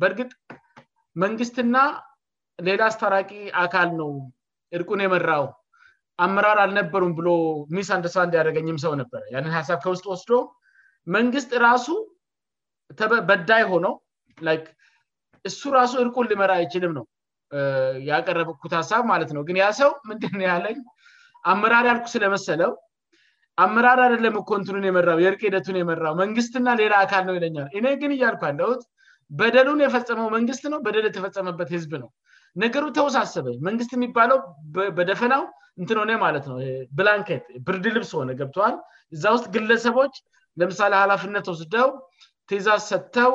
በእርግጥ 0.00 0.30
መንግስትና 1.24 1.76
ሌላ 2.68 2.80
አስተራቂ 2.90 3.30
አካል 3.64 3.88
ነው 4.00 4.10
እርቁን 4.78 5.00
የመራው 5.04 5.44
አመራር 6.24 6.58
አልነበሩም 6.64 7.12
ብሎ 7.18 7.28
ሚስ 7.76 7.88
አንድሰ 7.96 8.16
እንድያደረገኝም 8.26 8.78
ሰው 8.84 8.92
ነበር 9.00 9.22
ንን 9.44 9.50
ሀሳብ 9.58 9.78
ከውስጥ 9.84 10.04
ወስዶ 10.12 10.32
መንግስት 11.16 11.50
ራሱ 11.66 11.86
በዳይ 13.30 13.62
ሆነው 13.72 13.94
እሱ 15.48 15.62
ራሱ 15.78 15.92
እርቁን 16.04 16.28
ልመራ 16.32 16.52
አይችልም 16.60 16.92
ነው 16.98 17.04
ያቀረበኩት 18.10 18.72
ሀሳብ 18.80 19.02
ማለት 19.12 19.30
ነው 19.36 19.42
ግን 19.48 19.56
ያ 19.62 19.66
ሰው 19.80 19.90
ምንትን 20.08 20.40
ያለኝ 20.50 20.78
አመራር 21.52 21.86
ያልኩ 21.90 22.06
ስለመሰለው 22.14 22.72
አመራር 23.64 23.98
ያ 24.04 24.06
ለ 24.24 24.28
መኮንትንን 24.36 24.84
የመራው 24.88 25.18
የእርቅ 25.24 25.40
ሂደቱን 25.48 25.76
የመራው 25.80 26.14
መንግስትና 26.22 26.68
ሌላ 26.82 26.94
አካል 27.04 27.22
ነው 27.28 27.34
ይለኛል 27.38 27.68
እኔ 27.80 27.84
ግን 28.00 28.12
እያልኩለውት 28.16 28.82
በደሉን 29.40 29.82
የፈጸመው 29.84 30.26
መንግስት 30.36 30.64
ነው 30.72 30.78
በደ 30.86 30.96
የተፈጸመበት 31.10 31.68
ህዝብ 31.76 31.92
ነው 32.02 32.08
ነገሩ 32.62 32.84
ተወሳሰበ 32.98 33.46
መንግስት 33.68 33.92
የሚባለው 33.94 34.38
በደፈናው 34.98 35.42
እንትን 35.80 35.98
ነ 36.10 36.16
ማለት 36.24 36.44
ነው 36.50 36.58
ብላንኬት 36.98 37.44
ብርድ 37.66 37.84
ልብስ 37.96 38.10
ሆነ 38.18 38.30
ገብተዋል 38.40 38.74
እዛ 39.14 39.24
ውስጥ 39.36 39.46
ግለሰቦች 39.56 40.14
ለምሳሌ 40.60 40.92
ሃላፍነት 41.02 41.46
ወስደው 41.52 41.88
ቴዛዝ 42.50 42.82
ሰጥተው 42.92 43.32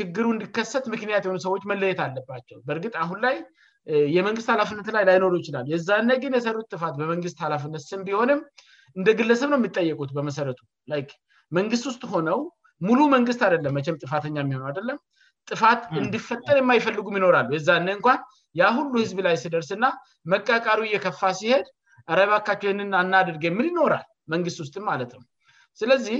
ችግሩ 0.00 0.24
እንድከሰት 0.34 0.84
ምክንያት 0.94 1.22
የሆኑ 1.26 1.38
ሰዎች 1.46 1.62
መለየት 1.70 2.00
አለባቸው 2.06 2.58
በእርግጥ 2.66 2.94
አሁን 3.04 3.18
ላይ 3.26 3.36
የመንግስት 4.16 4.48
ሃላፍነት 4.54 4.88
ላይ 4.96 5.04
ላይኖሩ 5.08 5.32
ይችላል 5.42 5.66
የዛኔ 5.72 6.08
ግን 6.22 6.32
የሰሩት 6.38 6.66
ጥፋት 6.74 6.94
በመንግስት 7.00 7.38
ላፍነት 7.52 7.82
ስም 7.90 8.00
ቢሆንም 8.08 8.40
እንደ 8.98 9.08
ግለሰብ 9.20 9.48
ነው 9.52 9.58
የሚጠየቁት 9.60 10.10
በመሰረቱ 10.18 10.60
መንግስት 11.58 11.84
ውስጥ 11.90 12.02
ሆነው 12.14 12.38
ሙሉ 12.86 13.00
መንግስት 13.16 13.40
አደለም 13.48 13.74
መቸም 13.78 13.98
ጥፋተኛ 14.04 14.36
የሚሆነ 14.44 14.64
አደለም 14.72 14.98
ጥፋት 15.50 15.80
እንድፈጠር 16.00 16.56
የማይፈልጉም 16.60 17.16
ይኖራሉ 17.18 17.48
የዛን 17.56 17.86
እንኳን 17.96 18.20
ያሁሉ 18.60 18.90
ህዝብ 19.04 19.18
ላይ 19.26 19.34
ሲደርስና 19.42 19.86
መቃቃሪ 20.32 20.80
እየከፋ 20.88 21.20
ሲሄድ 21.40 21.66
ረባካችንን 22.18 22.90
አናድርግ 23.00 23.42
የምል 23.48 23.66
ይኖራል 23.72 24.04
መንግስት 24.32 24.58
ውስጥም 24.64 24.84
ማለት 24.90 25.10
ነው 25.18 25.22
ስለዚህ 25.80 26.18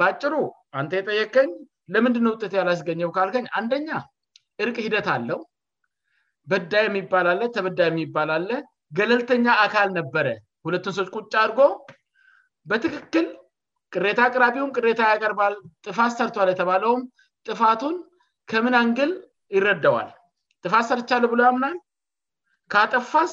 በጭሩ 0.00 0.34
አንተ 0.80 0.92
የጠየከኝ 1.00 1.50
ለምድነውት 1.94 2.52
ያላስገኘው 2.60 3.10
ካልከኝ 3.16 3.46
አንደኛ 3.58 3.90
እርቅ 4.64 4.76
ሂደት 4.86 5.06
አለው 5.16 5.40
በዳ 6.50 6.72
የሚባላለ 6.86 7.40
ተበዳ 7.54 7.80
የሚባላለ 7.88 8.48
ገለልተኛ 8.98 9.46
አካል 9.64 9.88
ነበረ 9.98 10.28
ሁለቱም 10.66 10.94
ሰዎች 10.98 11.10
ቁጫ 11.18 11.32
አድርጎ 11.44 11.60
በትክክል 12.70 13.26
ቅሬታ 13.94 14.18
አቅራቢውም 14.28 14.72
ቅሬታ 14.78 15.00
ያገርባል 15.12 15.54
ጥፋት 15.86 16.12
ሰርቷል 16.18 16.48
የተባለውም 16.52 17.00
ጥፋቱን 17.48 17.96
ከምን 18.50 18.74
አንግል 18.80 19.12
ይረደዋል 19.56 20.08
ጥፋት 20.64 20.84
ሰርቻለ 20.90 21.24
ብሎ 21.32 21.40
ያምናል 21.48 21.76
ከአጠፋስ 22.72 23.32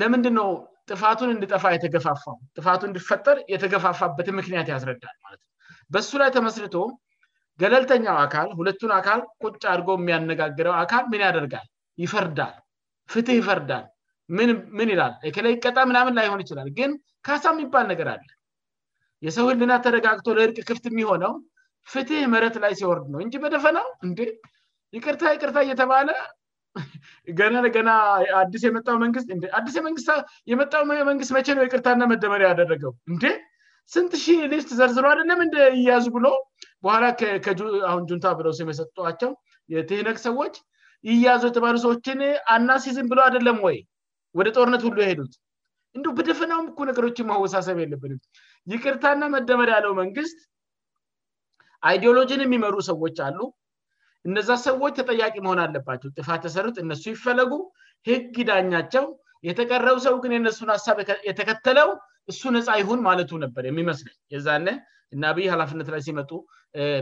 ለምንድንነው 0.00 0.48
ጥፋቱን 0.92 1.30
እንድጠፋ 1.34 1.64
የተገፋፋቱ 1.74 2.80
እንድፈጠር 2.88 3.38
የተገፋፋበትን 3.52 4.36
ምክንያት 4.40 4.68
ያስረዳል 4.74 5.16
ማለትነው 5.24 5.48
በእሱ 5.94 6.10
ላይ 6.22 6.30
ተመስርቶ 6.36 6.76
ገለልተኛው 7.62 8.16
አካል 8.24 8.48
ሁለቱን 8.58 8.92
አካል 9.00 9.20
ቁጫ 9.44 9.62
አድርጎ 9.72 9.88
የሚያነጋግረው 10.00 10.74
አካል 10.82 11.04
ምን 11.12 11.22
ያደርጋል 11.26 11.66
ይፈርዳል 12.02 12.54
ፍትህ 13.12 13.36
ይፈርዳል 13.40 13.86
ምን 14.78 14.88
ይላል 14.94 15.14
ከለይቀጣ 15.36 15.76
ምናምን 15.90 16.14
ላይ 16.18 16.26
ሆን 16.32 16.42
ይችላል 16.44 16.68
ግን 16.78 16.90
ካሳ 17.28 17.44
የሚባል 17.54 17.86
ነገር 17.92 18.08
አለን 18.14 18.36
የሰው 19.26 19.46
ህልናት 19.52 19.82
ተረጋግቶ 19.86 20.26
ለእርቅ 20.38 20.58
ክፍት 20.68 20.84
የሚሆነው 20.90 21.32
ፍትህ 21.92 22.22
መረት 22.34 22.56
ላይ 22.62 22.72
ሲወርድ 22.80 23.06
ነው 23.14 23.20
እንጂ 23.24 23.34
በደፈናው 23.44 23.86
እንዴ 24.06 24.18
ይቅርታ 24.96 25.22
ይቅርታ 25.36 25.58
እየተባለ 25.66 26.08
ገና 27.38 27.54
ገናዲመጣዲ 27.74 28.60
የመጣውመንግስት 30.50 31.30
መቼ 31.36 31.48
ነው 31.58 31.64
ቅርታና 31.72 32.02
መደመሪ 32.12 32.42
ያደረገው 32.50 32.92
እንዴ 33.12 33.24
ስንት 33.94 34.12
ሺ 34.22 34.26
ልጅ 34.52 34.62
ተዘርዝሮ 34.70 35.04
አደለም 35.12 35.40
እንደእያያዙ 35.46 36.04
ብሎ 36.16 36.26
በኋላ 36.84 37.04
አሁን 37.90 38.02
ጁንታ 38.10 38.26
ብለ 38.40 38.50
ስሰቸው 38.58 39.30
የትነቅ 39.74 40.16
ሰዎች 40.26 40.54
እያያዙ 41.12 41.42
የተባሉ 41.50 41.76
ሰዎችን 41.86 42.20
አና 42.56 42.70
ሲዝን 42.84 43.06
ብሎ 43.12 43.20
አደለም 43.28 43.58
ወይ 43.66 43.78
ወደ 44.38 44.48
ጦርነት 44.56 44.82
ሁሉ 44.88 44.96
የሄዱት 45.04 45.34
እንዲ 45.96 46.06
በደፈናው 46.18 46.60
ነገሮችን 46.90 47.28
ማወሳሰብ 47.32 47.78
የለብ 47.84 48.04
ይቅርታና 48.74 49.22
መደመሪያ 49.36 49.74
ያለው 49.78 49.92
መንግስት 50.02 50.38
አይዲኦሎጂን 51.88 52.42
የሚመሩ 52.46 52.74
ሰዎች 52.90 53.16
አሉ 53.26 53.38
እነዛ 54.28 54.50
ሰዎች 54.66 54.92
ተጠያቂ 55.00 55.34
መሆን 55.44 55.60
አለባቸው 55.64 56.08
ጥፋት 56.18 56.40
ተሰሩት 56.46 56.76
እነሱ 56.84 57.02
ይፈለጉ 57.14 57.52
ህግ 58.08 58.34
ዳኛቸው 58.48 59.04
የተቀረው 59.48 59.96
ሰው 60.06 60.14
ግን 60.22 60.32
የነሱን 60.36 60.70
ሀሳብ 60.74 60.98
የተከተለው 61.28 61.90
እሱ 62.30 62.42
ነፃ 62.56 62.68
ይሁን 62.80 63.00
ማለቱ 63.08 63.30
ነበር 63.44 63.62
የሚመስለን 63.68 64.16
የዛነ 64.34 64.66
እናብይ 65.14 65.46
ሀላፍነት 65.52 65.88
ላይ 65.94 66.02
ሲመጡ 66.08 66.30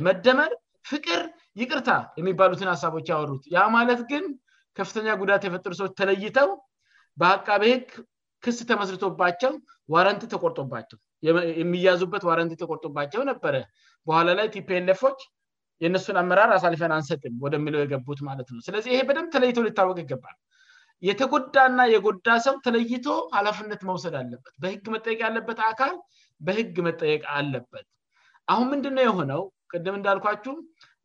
መደመር 0.07 0.53
ፍቅር 0.91 1.21
ይቅርታ 1.61 1.91
የሚባሉትን 2.21 2.71
ሀሳቦች 2.75 3.07
ያወሩት 3.13 3.43
ያ 3.57 3.65
ማለት 3.77 4.03
ግን 4.13 4.25
ከፍተኛ 4.81 5.09
ጉዳት 5.23 5.43
የፈጠዱ 5.47 5.73
ሰዎች 5.81 5.93
ተለይተው 6.01 6.51
በአቃቤ 7.23 7.65
ህግ 7.77 7.91
ክስ 8.47 8.59
ተመስርቶባቸው 8.71 9.53
ዋረንት 9.95 10.23
ተቆርጦባቸው 10.35 10.99
የሚያዙበት 11.61 12.23
ዋረንቲ 12.29 12.55
ተቆርጡባቸው 12.63 13.23
ነበረ 13.31 13.55
በኋላ 14.09 14.29
ላይ 14.39 14.47
ቲፒፎች 14.55 15.21
የነሱን 15.85 16.17
አመራር 16.21 16.51
አሳልፈን 16.57 16.93
አንሰጥም 16.97 17.35
ወደሚለው 17.45 17.81
የገቡት 17.83 18.21
ማለት 18.29 18.49
ነው 18.55 18.61
ስለዚህ 18.69 18.91
ይሄ 18.95 19.03
በደምብ 19.09 19.29
ተለይቶ 19.35 19.59
ሊታወቅ 19.67 19.97
ይገባል 20.05 20.37
የተጎዳ 21.09 21.57
ና 21.77 21.81
የጎዳ 21.95 22.29
ሰው 22.47 22.55
ተለይቶ 22.67 23.07
ሃላፍነት 23.37 23.83
መውሰድ 23.91 24.15
አለበት 24.21 24.55
በህግ 24.63 24.83
መጠየቅ 24.95 25.21
ያለበት 25.27 25.59
አካል 25.71 25.95
በህግ 26.47 26.77
መጠየቅ 26.89 27.21
አለበት 27.39 27.87
አሁን 28.53 28.67
ምንድን 28.73 28.95
ነ 28.99 29.01
የሆነው 29.09 29.43
ቅድም 29.73 29.95
እንዳልኳችሁ 30.01 30.55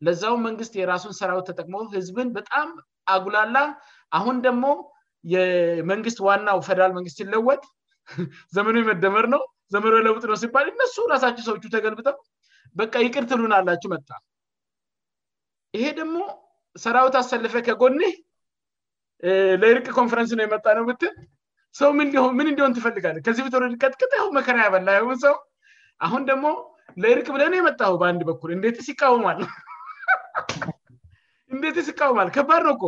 ለዚው 0.06 0.34
መንግስት 0.46 0.72
የራሱን 0.80 1.14
ሰራዊ 1.20 1.40
ተጠቅመ 1.50 1.76
ህዝብን 1.96 2.28
በጣም 2.38 2.68
አጉላላ 3.14 3.56
አሁን 4.18 4.36
ደግሞ 4.46 4.66
የመንግስት 5.34 6.18
ዋና 6.28 6.46
ፌደራል 6.68 6.92
መንግስት 6.98 7.18
ሲለወጥ 7.22 7.62
ዘመኖ 8.56 8.76
መደመር 8.90 9.26
ነው 9.34 9.42
ዘመረ 9.74 9.94
ለውጥ 10.08 10.24
ነው 10.30 10.36
ሲባል 10.42 10.66
እነሱ 10.72 10.94
እራሳቸው 11.08 11.44
ሰዎቹ 11.48 11.64
ተገልብጠው 11.76 12.16
በ 12.78 12.84
ይቅር 13.06 13.24
ትሉናላችሁ 13.30 13.88
መጣ 13.94 14.08
ይሄ 15.76 15.86
ደግሞ 16.00 16.18
ሰራዊት 16.84 17.14
አሰልፈ 17.20 17.54
ከጎኔ 17.68 18.00
ለእርቅ 19.62 19.86
ኮንፈረንስ 19.98 20.30
ነው 20.38 20.44
የመጣ 20.46 20.66
ነው 20.78 20.84
ብትል 20.88 21.14
ሰውሊምን 21.80 22.48
እንዲሆን 22.52 22.74
ትፈልጋለ 22.76 23.16
ከዚህ 23.26 23.46
ቀጥቀጥ 23.84 24.12
መከራ 24.36 24.56
ያበላን 24.66 25.08
ሰው 25.24 25.34
አሁን 26.06 26.22
ደግሞ 26.30 26.46
ለእርቅ 27.02 27.26
ብለ 27.34 27.42
የመጣሁ 27.60 27.92
በአንድ 28.02 28.22
በኩል 28.30 28.50
እንዴትስ 28.56 28.88
ይቃወሟል 28.92 29.40
እንዴትስ 31.54 31.88
ይቃወሟል 31.92 32.28
ከባድ 32.36 32.62
ነኮ 32.68 32.82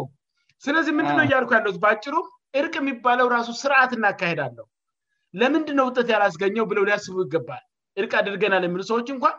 ስለዚህ 0.65 0.93
ምድለው 0.99 1.25
እያልኩ 1.29 1.51
ያለት 1.59 1.77
በአጭሩም 1.85 2.27
እርቅ 2.61 2.75
የሚባለው 2.83 3.27
ራሱ 3.37 3.49
ስርዓት 3.63 3.91
እናካሄዳለው 3.99 4.67
ለምንድነ 5.41 5.81
ውጠት 5.89 6.09
ያላስገኘው 6.15 6.65
ብለው 6.71 6.83
ሊያስቡ 6.89 7.15
ይገባል 7.27 7.65
እርቅ 8.01 8.13
አድርገንል 8.21 8.65
የምሉ 8.67 8.81
ሰዎች 8.91 9.09
እንኳን 9.15 9.35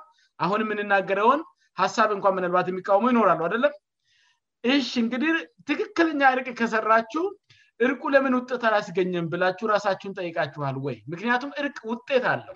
አሁን 0.45 0.59
የምንናገረውን 0.63 1.41
ሀሳብ 1.81 2.09
እንኳን 2.15 2.33
ምንልባት 2.37 2.67
የሚቃውመው 2.71 3.09
ይኖራሉ 3.13 3.41
አደለም 3.47 3.73
ሽ 4.87 4.91
እንግዲህ 5.03 5.33
ትክክለኛ 5.69 6.21
እርቅ 6.35 6.47
ከሰራችው 6.59 7.25
እርቁ 7.85 8.01
ለምን 8.15 8.33
ውጠት 8.37 8.63
አላስገኘም 8.69 9.25
ብላችሁ 9.31 9.65
ራሳችሁን 9.73 10.15
ጠይቃችኋል 10.19 10.77
ወይ 10.85 10.95
ምክንያቱም 11.11 11.51
እርቅ 11.61 11.77
ውጤት 11.91 12.25
አለው 12.33 12.55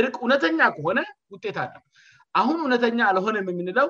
እርቅ 0.00 0.14
እውነተኛ 0.22 0.60
ከሆነ 0.76 1.00
ውጤት 1.34 1.58
አለው 1.64 1.82
አሁን 2.40 2.56
እውነተኛ 2.64 2.98
አልሆነም 3.10 3.48
የምንለው 3.52 3.88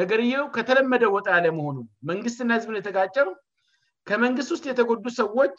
ነገርዬው 0.00 0.44
ከተለመደ 0.56 1.04
ወጣ 1.16 1.26
ያለ 1.36 1.46
መሆኑ 1.58 1.76
መንግስትና 2.10 2.50
ህዝብን 2.58 2.78
የተጋጨው 2.80 3.28
ከመንግስት 4.10 4.50
ውስጥ 4.54 4.64
የተጎዱ 4.70 5.04
ሰዎች 5.20 5.56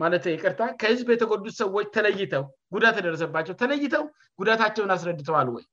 ማለት 0.00 0.24
የቀርታ 0.32 0.62
ከህዝብ 0.80 1.08
የተጎዱት 1.12 1.54
ሰዎች 1.62 1.86
ተለይተው 1.96 2.44
ጉዳ 2.74 2.84
ተደረሰባቸው 2.96 3.54
ተለይተው 3.62 4.04
ጉዳታቸውን 4.40 4.92
አስረድተዋል 4.94 5.48
ወይ 5.56 5.64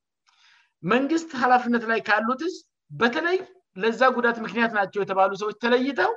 መንግስት 0.94 1.30
ሃላፊነት 1.42 1.84
ላይ 1.92 2.00
ካሉትብ 2.10 2.52
በተለይ 3.02 3.38
ለዛ 3.84 4.02
ጉዳት 4.18 4.38
ምክንያት 4.46 4.72
ናቸው 4.80 5.02
የተባ 5.04 5.20
ሰዎ 5.42 5.50
ተለይተው 5.64 6.12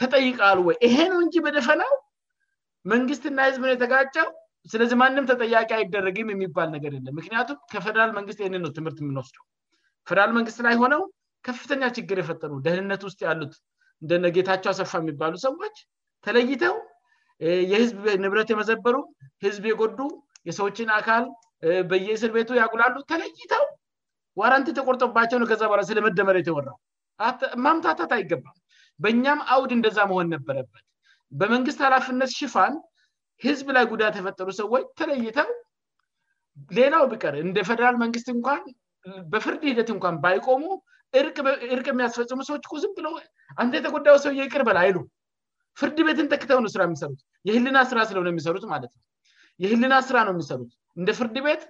ተጠይቀዋል 0.00 0.58
ወይ 0.68 0.76
ይሄነው 0.86 1.20
እንጂ 1.26 1.36
በደፈናው 1.46 1.92
መንግስትና 2.92 3.38
ህዝብነ 3.48 3.70
የተጋጨው 3.74 4.28
ስለዚህ 4.72 4.96
ማንም 5.02 5.28
ተጠያቂ 5.30 5.70
አይደረግም 5.78 6.30
የሚባል 6.32 6.68
ነገር 6.76 6.92
ለ 7.06 7.10
ምክንያቱም 7.18 7.58
ከፌደራል 7.72 8.10
መንግስት 8.18 8.40
ን 8.54 8.62
ነው 8.64 8.70
ትምህርት 8.78 8.98
የምንወስደው 9.02 9.44
ፈደራል 10.08 10.32
መንግስት 10.38 10.58
ላይ 10.66 10.74
ሆነው 10.82 11.02
ከፍተኛ 11.46 11.82
ችግር 11.96 12.18
የፈጠሩ 12.22 12.52
ደህንነት 12.66 13.02
ውስጥ 13.08 13.20
ያሉት 13.28 13.54
እንደጌታቸው 14.16 14.70
አሰፋ 14.74 14.90
የሚባሉ 15.02 15.34
ሰዎች 15.46 15.76
ተለይተው 16.26 16.74
የህዝብ 17.70 18.02
ንብረት 18.22 18.48
የመዘበሩ 18.52 18.96
ህዝብ 19.44 19.64
የጎዱ 19.70 19.98
የሰዎችን 20.48 20.90
አካል 20.98 21.24
በየእስር 21.90 22.30
ቤቱ 22.36 22.50
ያጉላሉ 22.62 22.96
ተለይተው 23.10 23.64
ዋራአንት 24.40 24.68
ተቆርጦባቸው 24.78 25.38
ነው 25.42 25.46
ከዛ 25.50 25.62
በ 25.72 25.76
ስለመደመሬ 25.90 26.38
የወራ 26.48 26.68
ማምታታት 27.64 28.10
አይገባም 28.16 28.56
በእኛም 29.02 29.38
አውድ 29.54 29.70
እንደዛ 29.78 29.98
መሆን 30.10 30.28
ነበረበት 30.34 30.84
በመንግስት 31.40 31.78
ሃላፍነት 31.86 32.30
ሽፋን 32.38 32.74
ህዝብ 33.46 33.66
ላይ 33.76 33.84
ጉዳ 33.92 34.02
ተፈጠሩ 34.16 34.48
ሰዎች 34.60 34.84
ተለይተው 34.98 35.48
ሌላው 36.78 37.04
ብቀር 37.12 37.34
እንደ 37.44 37.58
ፌደራል 37.68 37.96
መንግስት 38.04 38.28
እንኳን 38.36 38.60
በፍርድ 39.32 39.62
ሂደት 39.70 39.90
እንኳን 39.96 40.14
ባይቆሙ 40.24 40.64
እርቅ 41.74 41.84
የሚያስፈጽሙ 41.92 42.38
ሰዎች 42.50 42.64
ቁስም 42.74 42.92
ብለ 42.98 43.08
አንተ 43.62 43.72
የተጎዳዩ 43.80 44.16
ሰው 44.26 44.32
የቅር 44.40 44.62
በላአይሉ 44.68 44.96
ፍርድ 45.80 45.98
ቤትን 46.08 46.26
ጠክተው 46.32 46.58
ነው 46.64 46.70
ስራ 46.74 46.82
የሚሰሩት 46.88 47.18
የህልና 47.48 47.78
ስራ 47.90 47.98
ስለሆነ 48.10 48.28
የሚሰሩት 48.32 48.64
ማለትነው 48.72 49.04
የህልና 49.62 49.94
ስራ 50.08 50.16
ነው 50.26 50.32
የሚሰሩት 50.36 50.70
እንደ 50.98 51.10
ፍርድ 51.18 51.36
ቤት 51.46 51.62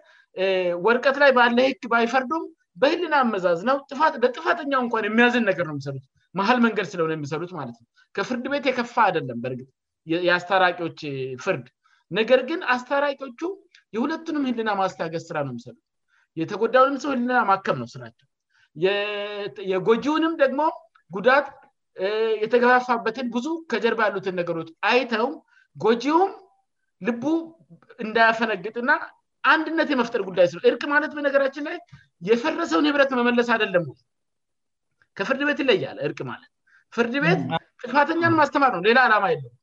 ወርቀት 0.87 1.17
ላይ 1.23 1.31
ባለ 1.39 1.59
ህግ 1.71 1.83
ባይፈርዶም 1.93 2.45
በህልና 2.83 3.15
አመዛዝ 3.25 3.61
ነው 3.71 3.77
ለጥፋተኛው 4.25 4.81
እንኳን 4.87 5.05
የሚያዝን 5.09 5.45
ነገርነሚትመሀል 5.51 6.59
መንገድ 6.67 6.87
ስለሆነ 6.93 7.13
ሚሰትማ 7.25 7.63
ከፍርድ 8.19 8.47
ቤት 8.53 8.65
የከፋ 8.71 8.95
አደለም 9.11 9.39
በእርግ 9.45 9.63
የአስታራቂዎች 10.29 10.99
ፍርድ 11.45 11.67
ነገር 12.19 12.41
ግን 12.51 12.61
አስታራቂዎቹ 12.75 13.41
የሁለቱንም 13.97 14.45
ህልና 14.49 14.71
ማስተያገዝ 14.83 15.23
ስራ 15.31 15.39
ነው 15.47 15.53
ሚሰት 15.59 15.79
የተጎዳውንም 16.41 16.99
ሰው 17.05 17.11
ህልና 17.15 17.37
ማከም 17.51 17.77
ነው 17.83 17.89
ስራቸው 17.95 18.27
የጎጂውንም 19.73 20.33
ደግሞ 20.43 20.63
ጉዳት 21.17 21.47
የተገፋፋበትን 22.45 23.27
ብዙ 23.35 23.47
ከጀርባ 23.73 24.01
ያሉትን 24.09 24.35
ነገሮች 24.41 24.69
አይተውም 24.91 25.35
ጎጂውም 25.85 26.33
ልቡ 27.07 27.23
እንዳያፈነግጥና 28.05 28.91
አንድነት 29.53 29.89
የመፍጠር 29.93 30.23
ጉዳይ 30.29 30.47
ስ 30.53 30.61
እርቅ 30.69 30.83
ማለት 30.93 31.13
በነገራችን 31.17 31.67
ላይ 31.69 31.77
የፈረሰውን 32.29 32.87
ህብረት 32.91 33.11
መመለስ 33.19 33.49
አደለም 33.57 33.85
ከፍርድ 35.19 35.43
ቤት 35.49 35.59
ይለያለ 35.63 35.99
እርቅ 36.09 36.19
ማለት 36.31 36.51
ፍርድ 36.97 37.15
ቤት 37.25 37.41
ጥክማተኛን 37.83 38.35
ማስተማር 38.41 38.73
ነው 38.77 38.83
ሌላ 38.89 38.99
ዓላማ 39.07 39.25
የለም 39.33 39.55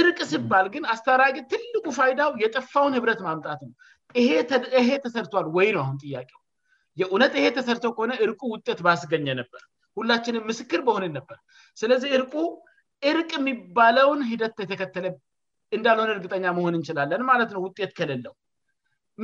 እርቅ 0.00 0.18
ሲባል 0.32 0.66
ግን 0.74 0.84
አስተራቂ 0.94 1.36
ትልቁ 1.52 1.84
ፋይዳው 1.98 2.30
የጠፋውን 2.42 2.96
ህብረት 2.98 3.20
ማምጣት 3.26 3.60
ነው 3.68 3.74
ይሄ 4.80 4.88
ተሰርቷል 5.06 5.48
ወይነው 5.58 5.82
አሁን 5.84 5.98
ጥያቄው 6.04 6.38
የእውነት 7.00 7.34
እሄ 7.40 7.46
ተሰርቶ 7.58 7.84
ከሆነ 7.98 8.12
እርቁ 8.26 8.40
ውጤት 8.54 8.78
ባስገኘ 8.88 9.26
ነበር 9.40 9.60
ሁላችንም 9.98 10.44
ምስክር 10.50 10.80
በሆነን 10.86 11.12
ነበር 11.18 11.38
ስለዚህ 11.80 12.10
እርቁ 12.18 12.34
እርቅ 13.10 13.30
የሚባለውን 13.40 14.20
ሂደት 14.30 14.56
የተከተለ 14.64 15.06
እንዳልሆነ 15.76 16.10
እርግጠኛ 16.16 16.44
መሆን 16.58 16.74
እንችላለን 16.78 17.22
ማለት 17.30 17.50
ነው 17.54 17.60
ውጤት 17.66 17.90
ከሌለው 17.98 18.34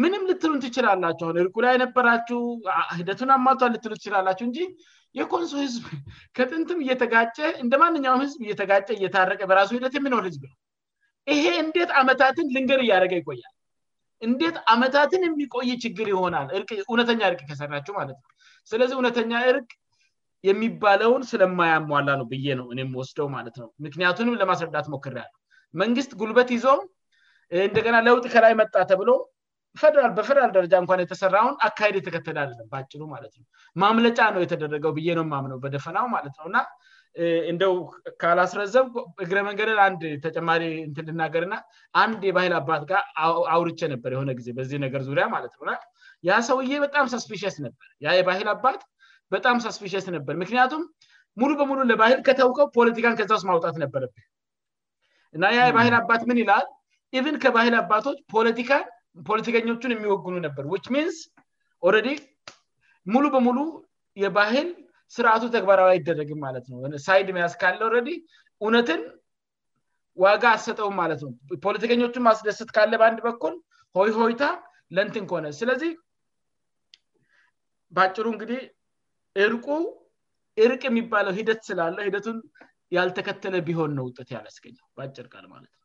ምንም 0.02 0.22
ልትሉን 0.28 0.60
ትችላላቸሁ 0.64 1.26
አሁን 1.28 1.36
እርቁ 1.42 1.54
ላይ 1.64 1.72
የነበራችሁ 1.76 2.40
ሂደቱን 2.98 3.30
አማልቷን 3.36 3.72
ልትሉ 3.74 3.92
ትችላላችሁ 3.98 4.44
እንጂ 4.50 4.58
የኮንሶ 5.18 5.52
ህዝብ 5.64 5.84
ከጥንትም 6.36 6.78
እየተጋጨ 6.84 7.36
እንደማንኛውም 7.64 8.22
ህዝብ 8.24 8.38
እየተጋ 8.46 8.70
እታረቀ 9.08 9.40
በራሱ 9.50 9.70
ት 9.92 9.94
የምኖር 9.98 10.24
ህዝብ 10.30 10.42
ነው 10.50 10.58
ይሄ 11.34 11.44
እንዴት 11.64 11.90
አመታትን 12.00 12.46
ልንገር 12.54 12.80
እያደረገ 12.86 13.14
ይቆያል 13.20 13.54
እንዴት 14.26 14.56
አመታትን 14.72 15.22
የሚቆይ 15.28 15.70
ችግር 15.84 16.06
ይሆናል 16.14 16.48
እውነተኛ 16.90 17.20
እርቅ 17.30 17.40
ከሰራችሁ 17.50 17.92
ማለት 18.00 18.18
ነው 18.22 18.30
ስለዚህ 18.72 18.94
እውነተኛ 18.98 19.32
እርቅ 19.52 19.68
የሚባለውን 20.48 21.22
ስለማያሟዋላ 21.30 22.08
ነው 22.20 22.26
ብዬ 22.32 22.46
ነው 22.60 22.66
እም 22.84 22.90
ወስደው 23.00 23.28
ማለት 23.36 23.56
ነው 23.62 23.68
ምክንያቱንም 23.86 24.38
ለማስረዳት 24.42 24.86
ሞክሬ 24.94 25.16
ያለ 25.24 25.32
መንግስት 25.82 26.10
ጉልበት 26.20 26.50
ይዞም 26.56 26.82
እንደገና 27.68 27.96
ለውጥ 28.08 28.24
ከላይ 28.34 28.52
መጣ 28.60 28.74
ተብሎ 28.90 29.10
በፈደራል 30.18 30.50
ደረጃ 30.56 30.74
እንኳ 30.82 30.92
የተሰራውን 31.04 31.54
አካሄድ 31.66 31.96
የተከተለ 31.98 32.36
አለም 32.44 32.68
በጭ 32.74 32.92
ማለት 33.14 33.34
ነው 33.40 33.46
ማምለጫ 33.82 34.18
ነው 34.34 34.40
የተደረገው 34.44 34.92
ብዬ 34.98 35.08
ነው 35.18 35.24
ማምነው 35.32 35.58
በደፈናው 35.64 36.06
ማለት 36.14 36.34
ነውእና 36.40 36.58
እንደው 37.50 37.74
ካላስረዘብ 38.22 38.86
እግረ 39.24 39.38
መንገድ 39.48 39.68
ንድ 39.92 40.02
ተጨማሪ 40.24 40.62
እትልናገርና 40.88 41.54
አንድ 42.02 42.22
የባል 42.28 42.54
አባት 42.60 42.82
ጋር 42.90 43.02
አውርቸ 43.54 43.80
ነበር 43.94 44.10
የሆነ 44.16 44.30
ጊዜበነ 44.40 44.90
ሪያ 45.18 45.26
ማትነ 45.34 45.72
ያ 46.30 46.40
ሰውዬ 46.50 46.72
በጣም 46.86 47.06
ስፒስ 47.26 47.56
ነበር 47.68 47.86
የባልአባት 48.18 48.82
በጣም 49.34 49.56
ሳስፒሽስ 49.66 50.04
ነበር 50.16 50.34
ምክንያቱም 50.42 50.82
ሙሉ 51.40 51.50
በሙሉ 51.60 51.78
ለባህል 51.90 52.18
ከተውቀው 52.26 52.66
ፖለቲካን 52.76 53.16
ከዛውስጥ 53.20 53.46
ማውጣት 53.50 53.76
ነበረብን 53.84 54.24
እና 55.36 55.44
ያ 55.56 55.60
የባህል 55.68 55.94
አባት 56.00 56.22
ምን 56.30 56.38
ይላል 56.42 56.66
ኢቨን 57.18 57.36
ከባህል 57.44 57.74
አባቶች 57.82 58.18
ፖለቲካን 58.34 58.84
ፖለቲከኞቹን 59.28 59.92
የሚወግኑ 59.94 60.36
ነበር 60.46 60.64
ች 60.84 60.86
ሚንስ 60.94 61.18
ኦረዲ 61.88 62.08
ሙሉ 63.14 63.24
በሙሉ 63.34 63.58
የባህል 64.24 64.68
ስርአቱ 65.14 65.42
ተግባራዊ 65.56 65.88
አይደረግም 65.94 66.40
ማለት 66.46 66.64
ነውሳይድ 66.72 67.28
መያዝ 67.36 67.52
ካለ 67.62 67.80
ረዲ 67.96 68.10
እውነትን 68.64 69.02
ዋጋ 70.24 70.42
አሰጠውም 70.56 70.96
ማለት 71.02 71.20
ነው 71.24 71.30
ፖለቲከኞቹን 71.66 72.24
ማስደስት 72.28 72.70
ካለ 72.76 72.92
በአንድ 73.00 73.18
በኩል 73.28 73.54
ሆይ 73.98 74.10
ሆይታ 74.18 74.44
ለንትንኮነ 74.96 75.46
ስለዚህ 75.60 75.90
በአጭሩ 77.96 78.26
እንግዲህ 78.34 78.60
እርቁ 79.44 79.66
እርቅ 80.64 80.82
የሚባለው 80.88 81.32
ሂደት 81.38 81.60
ስላለ 81.68 81.96
ሂደቱን 82.06 82.38
ያልተከተለ 82.96 83.54
ቢሆን 83.68 83.92
ነ 83.98 84.04
ውጠት 84.08 84.28
ያላስገኘው 84.36 84.86
በጭርቃል 84.98 85.46
ማለት 85.54 85.72
ነው 85.76 85.84